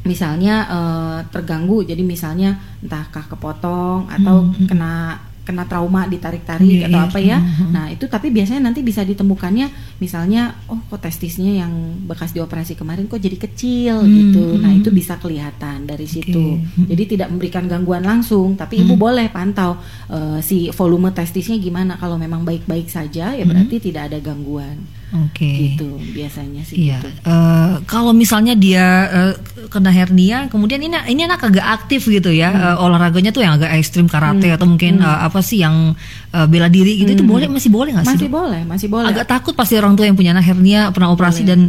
[0.07, 1.83] misalnya eh, terganggu.
[1.83, 7.09] Jadi misalnya entahkah kepotong atau kena kena trauma ditarik-tarik Iya, atau iya.
[7.11, 7.38] apa ya.
[7.43, 7.66] Mhm.
[7.74, 11.72] Nah, itu tapi biasanya nanti bisa ditemukannya misalnya oh kok testisnya yang
[12.07, 14.45] bekas dioperasi kemarin kok jadi kecil Hmm, gitu.
[14.62, 16.57] Nah, itu bisa kelihatan dari situ.
[16.62, 16.86] Hmm.
[16.86, 19.76] Jadi tidak memberikan gangguan langsung, tapi ibu boleh pantau
[20.09, 21.99] eh, si volume testisnya gimana.
[21.99, 25.01] Kalau memang baik-baik saja ya berarti tidak ada gangguan.
[25.13, 25.77] Oke.
[25.77, 27.09] Gitu biasanya sih Iya, gitu.
[27.23, 29.33] eh, kalau misalnya dia eh,
[29.69, 32.65] kena hernia, kemudian ini ini anak agak aktif gitu ya, Hmm.
[32.65, 35.93] eh, olahraganya tuh yang agak ekstrim karate atau mungkin eh, apa sih yang
[36.33, 38.17] eh, bela diri gitu, itu boleh masih boleh nggak sih?
[38.17, 38.19] Hmm.
[38.19, 38.37] Masih dok?
[38.41, 39.09] boleh, masih boleh.
[39.13, 41.51] Agak takut pasti orang tua yang punya anak hernia pernah operasi Boleh.
[41.53, 41.61] dan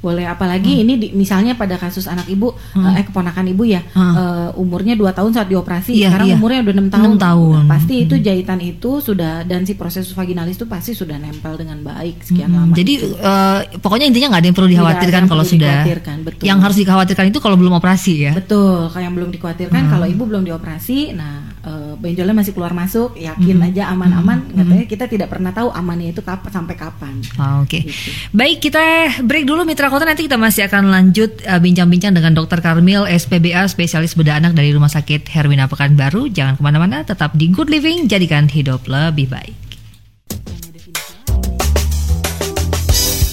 [0.00, 0.32] Boleh Hmm.
[0.32, 4.14] apalagi ini di- misalnya pada kasus anak ibu eh keponakan ibu ya Hmm.
[4.14, 6.34] eh, umurnya 2 tahun saat dioperasi Iya, sekarang iya.
[6.34, 7.04] umurnya udah 6 tahun.
[7.06, 7.52] Enam tahun.
[7.54, 11.80] Nah, pasti itu jahitan itu sudah dan si proses vaginalis itu pasti sudah nempel dengan
[11.80, 12.74] baik sekian Hmm, lama.
[12.74, 13.06] jadi itu.
[13.14, 15.68] eh, pokoknya intinya nggak ada yang perlu dikhawatirkan yang kalau perlu sudah.
[15.76, 16.44] dikhawatirkan, betul.
[16.44, 18.32] Yang harus dikhawatirkan itu kalau belum operasi ya.
[18.32, 19.90] Betul, kayak yang belum dikhawatirkan Hmm.
[19.90, 23.68] kalau ibu belum dioperasi, nah eh, benjolnya masih keluar masuk, yakin Hmm.
[23.68, 24.48] aja aman-aman.
[24.50, 27.14] Katanya kita tidak pernah tahu amannya itu kapan sampai kapan.
[27.36, 28.10] Ah, Oke, Gitu.
[28.32, 28.84] baik kita
[29.20, 32.58] break dulu Mitra Kota nanti kita masih akan lanjut eh, bincang-bincang dengan Dr.
[32.58, 36.32] Karmil SPBA spesialis bedah anak dari Rumah Sakit Hermina Pekanbaru.
[36.32, 39.54] Jangan ke mana-mana, tetap di Good Living, jadikan hidup lebih baik.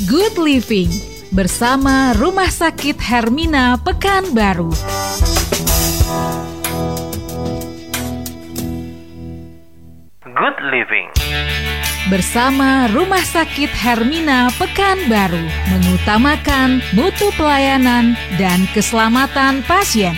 [0.08, 0.92] Good Living
[1.30, 4.72] bersama Rumah Sakit Hermina Pekanbaru.
[10.38, 11.10] Good Living.
[12.14, 15.42] Bersama Rumah Sakit Hermina Pekanbaru
[15.74, 20.14] mengutamakan mutu pelayanan dan keselamatan pasien.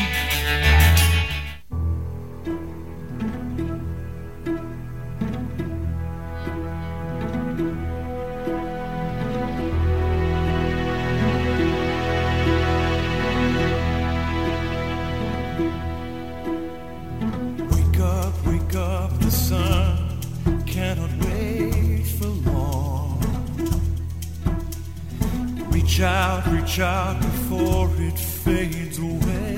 [26.70, 29.58] Reach out before it fades away.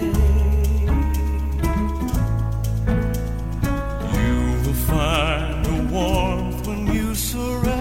[4.16, 7.80] You will find the warmth when you surrender.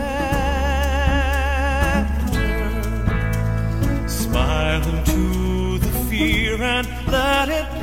[4.08, 7.79] Smile into the fear and let it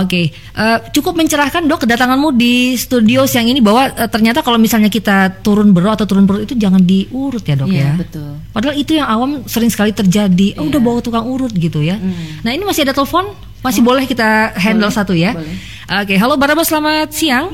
[0.03, 4.89] Oke, eh, cukup mencerahkan dok kedatanganmu di studio siang ini bahwa eh, ternyata kalau misalnya
[4.89, 7.91] kita turun berat atau turun perut itu jangan diurut ya dok Iya, ya.
[7.97, 8.31] betul.
[8.51, 10.57] Padahal itu yang awam sering sekali terjadi.
[10.57, 10.69] Oh, Iya.
[10.71, 11.97] udah bawa tukang urut gitu ya.
[11.97, 12.43] Hmm.
[12.43, 13.25] Nah ini masih ada telepon,
[13.61, 15.31] masih boleh kita handle Boleh, satu ya.
[15.33, 15.55] boleh.
[16.01, 17.47] Oke, halo Baraba selamat siang.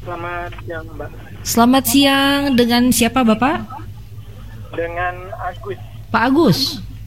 [0.00, 1.10] Selamat siang Mbak.
[1.40, 3.79] Selamat siang dengan siapa bapak?
[4.74, 5.78] Dengan Agus.
[6.10, 6.58] Pak Agus.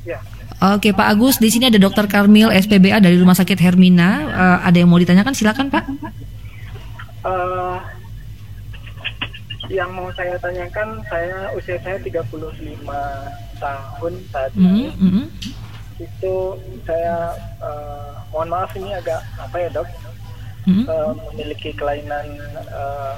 [0.03, 0.20] Ya.
[0.64, 4.09] Oke Pak Agus, di sini ada Dokter Karmil SPBA dari Rumah Sakit Hermina.
[4.32, 5.36] Eh, ada yang mau ditanyakan?
[5.36, 5.84] Silakan Pak.
[7.24, 7.80] eh
[9.72, 12.84] yang mau saya tanyakan, saya usia saya 35
[13.57, 14.91] tahun saat ini.
[14.91, 15.24] Mhm, mhm.
[16.03, 17.32] Itu saya
[17.64, 19.88] eh, mohon maaf ini agak apa ya dok?
[20.68, 20.84] Mhm.
[20.84, 22.28] Eh, memiliki kelainan
[22.59, 23.16] eh,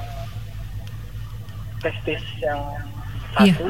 [1.82, 2.62] testis yang
[3.42, 3.54] Iya.
[3.58, 3.68] satu.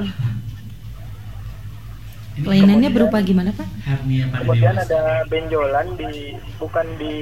[2.36, 3.67] Kelainannya berupa gimana Pak?
[4.36, 6.11] Kemudian ada benjolan di
[6.55, 7.15] bukan di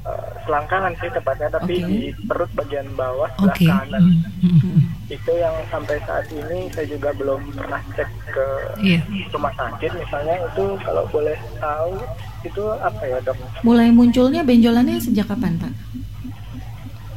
[0.00, 1.88] eh, selangkangan sih tepatnya, tapi Oke.
[1.88, 3.66] di perut bagian bawah sebelah Oke.
[3.66, 4.02] kanan.
[4.38, 4.80] Mhm, mhm.
[5.08, 8.46] itu yang sampai saat ini saya juga belum pernah cek ke
[8.78, 9.00] Iya.
[9.32, 11.96] rumah sakit misalnya itu kalau boleh tahu
[12.44, 15.72] itu apa ya dok Mulai munculnya benjolannya sejak kapan Pak?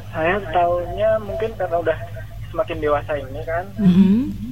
[0.09, 1.97] saya tahunya mungkin karena udah
[2.47, 4.50] semakin dewasa ini kan Mhm.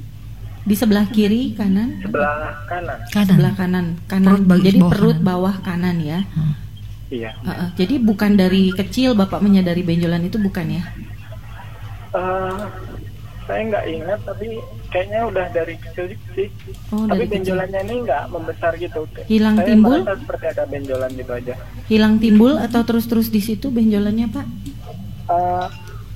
[0.70, 1.97] Di sebelah kiri, kanan?
[1.99, 2.30] sebelah
[2.63, 3.28] kanan Kanan.
[3.28, 4.28] Sebelah kanan, kanan.
[4.30, 5.28] Perut bagi- Jadi bawah perut kanan.
[5.28, 6.20] bawah kanan ya.
[7.09, 10.84] iya Heeh, jadi bukan dari kecil Bapak menyadari benjolan itu bukan ya?
[12.11, 12.61] Eh,
[13.43, 16.53] saya nggak ingat tapi kayaknya udah dari kecil sih
[16.88, 17.34] Oh, tapi dari kecil.
[17.57, 19.99] benjolannya ini nggak membesar gitu Hilang saya timbul?
[20.05, 21.53] seperti ada benjolan gitu aja
[21.86, 24.45] Hilang timbul atau terus-terus di situ benjolannya Pak?
[25.28, 25.65] Eh,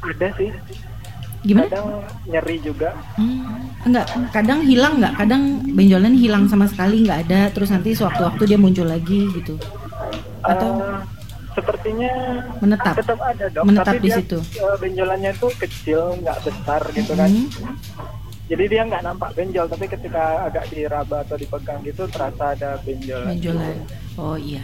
[0.04, 0.50] ada sih
[1.44, 1.68] Gimana?
[1.68, 1.88] kadang
[2.26, 5.14] nyeri juga Hmm, enggak, kadang hilang nggak?
[5.18, 9.60] Kadang benjolan hilang sama sekali nggak ada, terus nanti sewaktu-waktu dia muncul lagi gitu.
[10.42, 11.00] Atau Eh,
[11.54, 12.12] sepertinya
[12.58, 12.96] menetap?
[12.96, 14.40] tetap ada dok Menetap tapi di dia, situ.
[14.40, 17.48] eh, benjolannya itu kecil nggak besar gitu kan Hmm.
[18.46, 23.36] jadi dia nggak nampak benjol tapi ketika agak diraba atau dipegang gitu terasa ada benjolan
[23.36, 23.76] benjolan.
[24.16, 24.64] Oh iya.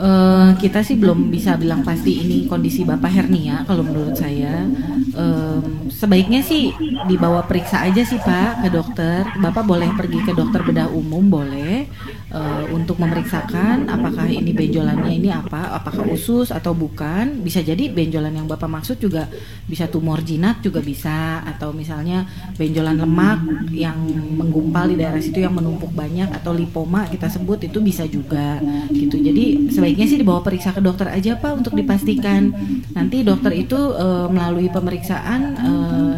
[0.00, 4.64] Eh, kita sih belum bisa bilang pasti ini kondisi bapak hernia kalau menurut saya.
[5.12, 6.72] Em, sebaiknya sih
[7.04, 9.28] dibawa periksa aja sih pak ke dokter.
[9.44, 11.84] Bapak boleh pergi ke dokter bedah umum boleh
[12.32, 17.44] eh, untuk memeriksakan apakah ini benjolannya ini apa apakah usus atau bukan.
[17.44, 19.28] Bisa jadi benjolan yang bapak maksud juga
[19.68, 22.24] bisa tumor jinak juga bisa atau misalnya
[22.56, 24.00] benjolan lemak yang
[24.32, 29.20] menggumpal di daerah situ yang menumpuk banyak atau lipoma kita sebut itu bisa juga gitu.
[29.20, 32.52] Jadi sebaiknya sih dibawa periksa ke dokter aja pak untuk dipastikan.
[32.92, 36.14] Nanti dokter itu eh, melalui pemeriksaan eh,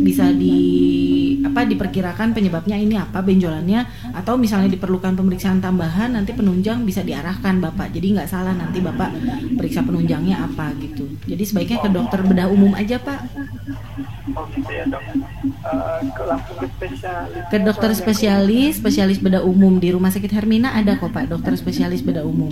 [0.00, 0.58] bisa di
[1.40, 7.58] apa diperkirakan penyebabnya ini apa benjolannya atau misalnya diperlukan pemeriksaan tambahan nanti penunjang bisa diarahkan
[7.58, 7.90] bapak.
[7.94, 9.10] Jadi nggak salah nanti bapak
[9.56, 11.08] periksa penunjangnya apa gitu.
[11.26, 13.20] Jadi sebaiknya ke dokter bedah umum aja pak.
[14.36, 14.84] Oh gitu ya
[16.14, 20.98] Ke langsung ke spesialis ke dokter spesialis spesialis bedah umum di rumah sakit Hermina ada
[20.98, 22.50] kok pak dokter spesialis bedah umum.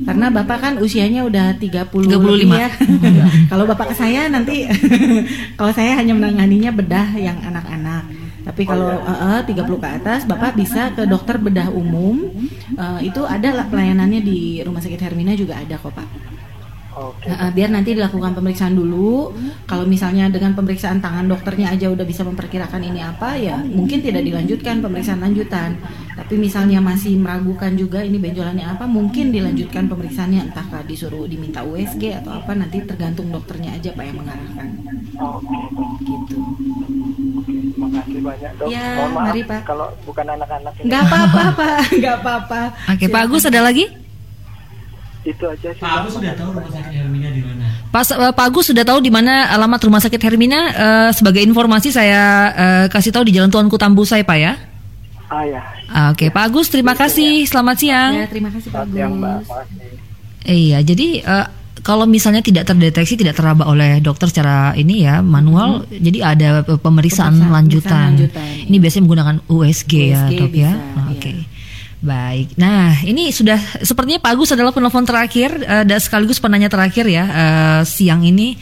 [0.00, 2.18] Karena bapak kan usianya udah 30 35.
[2.18, 2.68] lebih ya.
[3.50, 4.66] kalau bapak ke saya nanti
[5.58, 8.08] kalau saya hanya menanganinya bedah yang anak-anak.
[8.40, 12.26] Tapi kalau eh, eh, 30 ke atas bapak bisa ke dokter bedah umum.
[12.74, 16.19] Eh, itu ada pelayanannya di rumah sakit Hermina juga ada kok pak
[17.00, 19.32] oke Nah, eh, biar nanti dilakukan pemeriksaan dulu.
[19.64, 24.22] Kalau misalnya dengan pemeriksaan tangan dokternya aja udah bisa memperkirakan ini apa, ya mungkin tidak
[24.22, 25.80] dilanjutkan pemeriksaan lanjutan.
[26.14, 32.20] Tapi misalnya masih meragukan juga ini benjolannya apa, mungkin dilanjutkan pemeriksaannya entahkah disuruh diminta USG
[32.20, 34.68] atau apa nanti tergantung dokternya aja pak yang mengarahkan.
[35.16, 35.58] oke
[36.00, 36.36] Gitu.
[37.80, 38.68] Makasih banyak dok.
[38.68, 39.60] Ya, Mohon maaf mari, Pak.
[39.64, 40.86] kalau bukan anak-anak ini.
[40.90, 41.78] Nggak apa-apa, Pak.
[42.00, 42.60] Nggak apa-apa.
[42.92, 43.84] Oke, Pak Agus ada lagi?
[45.20, 45.78] Itu aja sih.
[45.78, 47.64] Pak Agus sudah tahu rumah sakit Hermina di mana?
[47.86, 50.60] Pak, eh, Pak Agus sudah tahu di mana alamat rumah sakit Hermina?
[50.70, 54.56] Eh, sebagai informasi saya eh, kasih tahu di Jalan Tuanku Tambusai, Pak ya.
[55.28, 55.60] Ah ya.
[55.86, 57.44] Ah, Oke, Pak Agus, terima kasih.
[57.44, 58.12] Selamat siang.
[58.14, 59.30] Ya, terima kasih Pak siang mbak.
[59.38, 59.46] Agus.
[59.46, 59.90] Makasih.
[60.42, 61.46] Iya, jadi eh,
[61.80, 67.36] kalau misalnya tidak terdeteksi, tidak teraba oleh dokter secara ini ya manual, jadi ada pemeriksaan,
[67.36, 68.10] Pemeriksaan- lanjutan.
[68.16, 68.68] pemeriksaan lanjutan.
[68.68, 70.72] Ini biasanya menggunakan USG, ya, USG dok ya.
[70.96, 71.30] Ah, Oke.
[71.30, 71.44] iya.
[72.00, 72.56] Baik.
[72.56, 77.24] Nah, ini sudah sepertinya Pak Agus adalah penelpon terakhir eh, dan sekaligus penanya terakhir ya
[77.28, 78.56] eh, siang ini.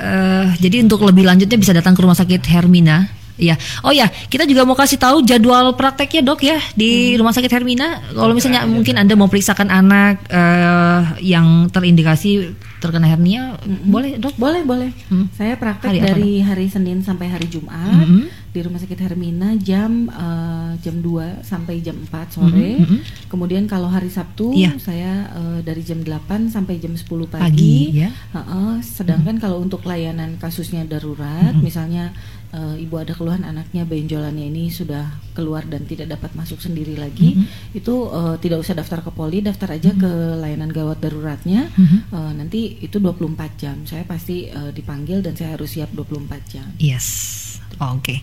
[0.00, 3.20] Eh, jadi untuk lebih lanjutnya bisa datang ke rumah sakit Hermina.
[3.40, 7.48] Ya, oh ya, kita juga mau kasih tahu jadwal prakteknya dok ya di rumah sakit
[7.48, 8.12] Hermina.
[8.12, 14.36] Kalau misalnya mungkin anda mau periksakan anak eh, yang terindikasi terkena hernia, boleh dok?
[14.40, 14.92] Boleh, boleh.
[15.12, 15.28] Hmm.
[15.36, 18.39] Saya praktek Hari apa, dari hari Senin sampai hari Jumat Mhm.
[18.50, 22.70] Di Rumah Sakit Hermina jam eh, jam 2 sampai jam 4 sore.
[22.76, 22.98] Mhm, mhm.
[23.30, 24.74] Kemudian kalau hari Sabtu Iya.
[24.76, 27.46] saya eh, dari jam 8 sampai jam 10 pagi.
[27.46, 28.10] Pagi, ya.
[28.10, 31.62] Heeh, sedangkan kalau untuk layanan kasusnya darurat, Mhm.
[31.62, 32.10] misalnya
[32.50, 37.38] eh, ibu ada keluhan anaknya benjolannya ini sudah keluar dan tidak dapat masuk sendiri lagi,
[37.38, 37.78] Mhm.
[37.78, 41.70] itu eh, tidak usah daftar ke poli, daftar aja ke layanan gawat daruratnya.
[41.70, 41.98] Mhm.
[42.10, 43.78] Eh, nanti itu 24 jam.
[43.86, 46.66] Saya pasti eh, dipanggil dan saya harus siap 24 jam.
[46.76, 47.46] Yes.
[47.80, 48.20] Oke.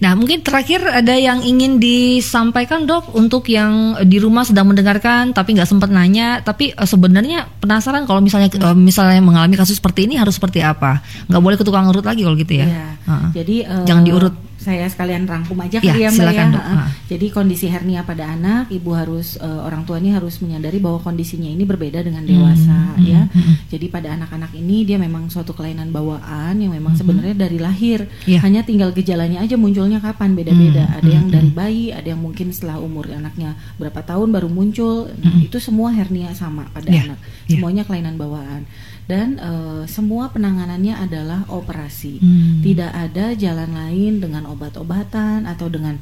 [0.00, 5.52] Nah, mungkin terakhir ada yang ingin disampaikan dok untuk yang di rumah sedang mendengarkan tapi
[5.52, 10.16] nggak sempat nanya, tapi eh, sebenarnya penasaran kalau misalnya eh, misalnya mengalami kasus seperti ini
[10.16, 11.04] harus seperti apa?
[11.28, 12.64] Nggak boleh ke tukang urut lagi kalau gitu ya?
[12.64, 12.86] Iya.
[13.04, 13.28] Heeh.
[13.36, 14.34] Jadi eh, Jangan diurut.
[14.64, 16.44] Saya sekalian rangkum aja kali ya Mbak ya.
[16.48, 16.64] Dok.
[17.04, 21.46] Jadi kondisi hernia pada anak, ibu harus eh, orang tua ini harus menyadari bahwa kondisinya
[21.46, 23.22] ini berbeda dengan dewasa Hmm, ya.
[23.24, 23.54] hmm, hmm.
[23.68, 28.06] Jadi pada anak-anak ini dia memang suatu kelainan bawaan yang memang sebenarnya dari lahir.
[28.06, 28.38] Hmm, Iya.
[28.40, 30.86] Hanya tinggal gejalanya aja munculnya kapan beda-beda.
[30.86, 31.58] Hmm, Ada yang hmm, dari hmm.
[31.58, 35.12] bayi, ada yang mungkin setelah umur anaknya berapa tahun baru muncul.
[35.12, 35.44] Nah, Hmm.
[35.44, 37.18] itu semua hernia sama pada Iya, anak.
[37.20, 37.50] iya.
[37.52, 38.64] Semuanya kelainan bawaan.
[39.04, 42.20] Dan eh, semua penanganannya adalah operasi.
[42.20, 42.64] Hmm.
[42.64, 46.00] Tidak ada jalan lain dengan obat-obatan atau dengan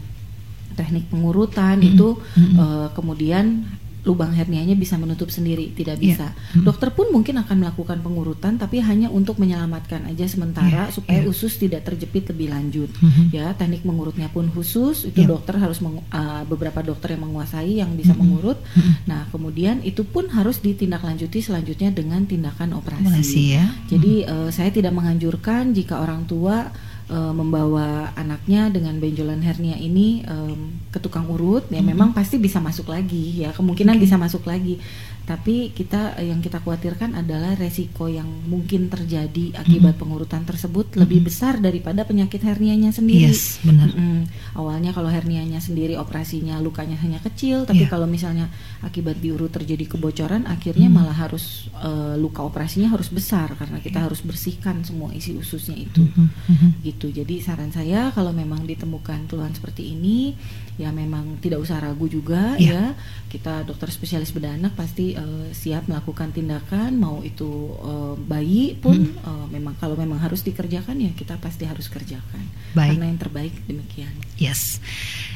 [0.73, 2.57] teknik pengurutan itu Mm-mm.
[2.57, 3.67] eh, kemudian
[4.03, 6.03] lubang hernianya bisa menutup sendiri, tidak Iya.
[6.03, 6.27] bisa.
[6.53, 6.67] Mm.
[6.67, 11.31] Dokter pun mungkin akan melakukan pengurutan tapi hanya untuk menyelamatkan aja sementara Iya, supaya iya.
[11.31, 12.91] usus tidak terjepit lebih lanjut.
[12.99, 13.31] Mhm.
[13.31, 15.31] Ya, teknik mengurutnya pun khusus, itu Iya.
[15.31, 18.19] dokter harus mengu- uh, beberapa dokter yang menguasai yang bisa Mhm.
[18.19, 18.59] mengurut.
[18.75, 18.93] Mhm.
[19.07, 23.07] Nah, kemudian itu pun harus ditindaklanjuti selanjutnya dengan tindakan operasi.
[23.07, 23.65] Operasi ya.
[23.87, 26.75] Jadi eh, saya tidak menganjurkan jika orang tua
[27.13, 32.57] eh, membawa anaknya dengan benjolan hernia ini em, ke tukang urut, ya memang pasti bisa
[32.59, 34.09] masuk lagi ya kemungkinan Oke.
[34.09, 34.81] bisa masuk lagi.
[35.23, 41.63] Tapi kita yang kita khawatirkan adalah resiko yang mungkin terjadi akibat pengurutan tersebut lebih besar
[41.63, 43.31] daripada penyakit hernianya sendiri.
[43.31, 43.95] Yes, benar.
[43.95, 44.27] Mm-mm.
[44.59, 47.91] Awalnya kalau hernianya sendiri operasinya lukanya hanya kecil, tapi Iya.
[47.95, 48.51] kalau misalnya
[48.83, 50.99] akibat diurut terjadi kebocoran, akhirnya Hmm.
[51.03, 56.03] malah harus eh, luka operasinya harus besar karena kita harus bersihkan semua isi ususnya itu.
[56.03, 56.69] Mhm, mhm.
[56.83, 57.11] Gitu.
[57.11, 60.35] Jadi saran saya kalau memang ditemukan keluhan seperti ini,
[60.83, 62.75] ya memang tidak usah ragu juga Iya.
[62.75, 62.85] ya.
[63.31, 68.99] Kita dokter spesialis bedah anak pasti eh, siap melakukan tindakan, mau itu eh, bayi pun
[68.99, 69.15] Hmm.
[69.15, 72.43] eh, memang kalau memang harus dikerjakan ya kita pasti harus kerjakan.
[72.75, 72.97] Baik.
[72.97, 74.11] Karena yang terbaik demikian.
[74.37, 74.83] Yes.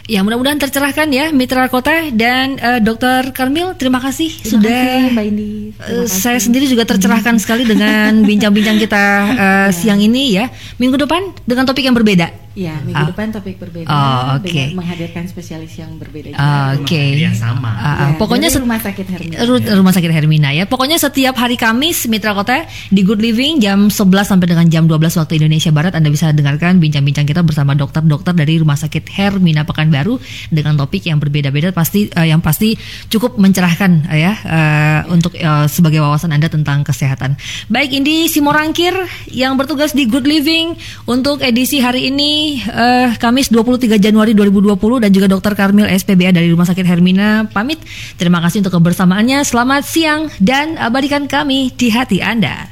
[0.06, 5.12] Ya mudah-mudahan tercerahkan ya Mitra Kota dan eh, Dokter Karmil terima kasih Terima sudah kasih,
[5.12, 5.50] Mbak Indi.
[5.74, 6.20] Terima kasih.
[6.20, 10.46] saya sendiri juga tercerahkan sekali dengan bincang-bincang kita eh, siang ini ya.
[10.76, 12.45] Minggu depan dengan topik yang berbeda.
[12.56, 13.12] Ya, minggu Ah.
[13.12, 14.48] depan topik berbeda Oh, oke.
[14.48, 16.40] dengan menghadirkan spesialis yang berbeda juga.
[16.40, 16.96] Ah, Oke.
[17.14, 17.68] Yang sama.
[17.68, 19.44] Ah, ah, Ya, pokoknya rumah sakit Hermina.
[19.44, 20.64] Ru- Rumah Sakit Hermina ya.
[20.64, 25.12] Pokoknya setiap hari Kamis Mitra Kota di Good Living jam 11 sampai dengan jam 12
[25.14, 30.16] waktu Indonesia Barat Anda bisa dengarkan bincang-bincang kita bersama dokter-dokter dari Rumah Sakit Hermina Pekanbaru
[30.48, 32.72] dengan topik yang berbeda-beda pasti eh, yang pasti
[33.06, 37.36] cukup mencerahkan eh, ya eh, untuk eh, sebagai wawasan Anda tentang kesehatan.
[37.68, 38.96] Baik Indi Simorangkir
[39.28, 40.72] yang bertugas di Good Living
[41.04, 46.46] untuk edisi hari ini eh, Kamis 23 Januari 2020 dan juga Dokter Karmil SPBA dari
[46.54, 47.82] Rumah Sakit Hermina pamit.
[48.14, 49.42] Terima kasih untuk kebersamaannya.
[49.42, 52.70] Selamat siang dan abadikan kami di hati Anda.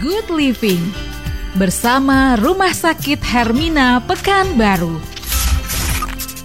[0.00, 0.80] Good Living
[1.60, 4.96] bersama Rumah Sakit Hermina Pekanbaru.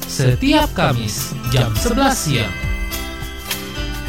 [0.10, 2.54] Setiap Kamis jam 11 siang.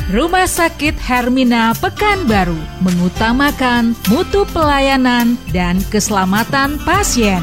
[0.04, 7.40] Rumah Sakit Hermina Pekanbaru mengutamakan mutu pelayanan dan keselamatan pasien.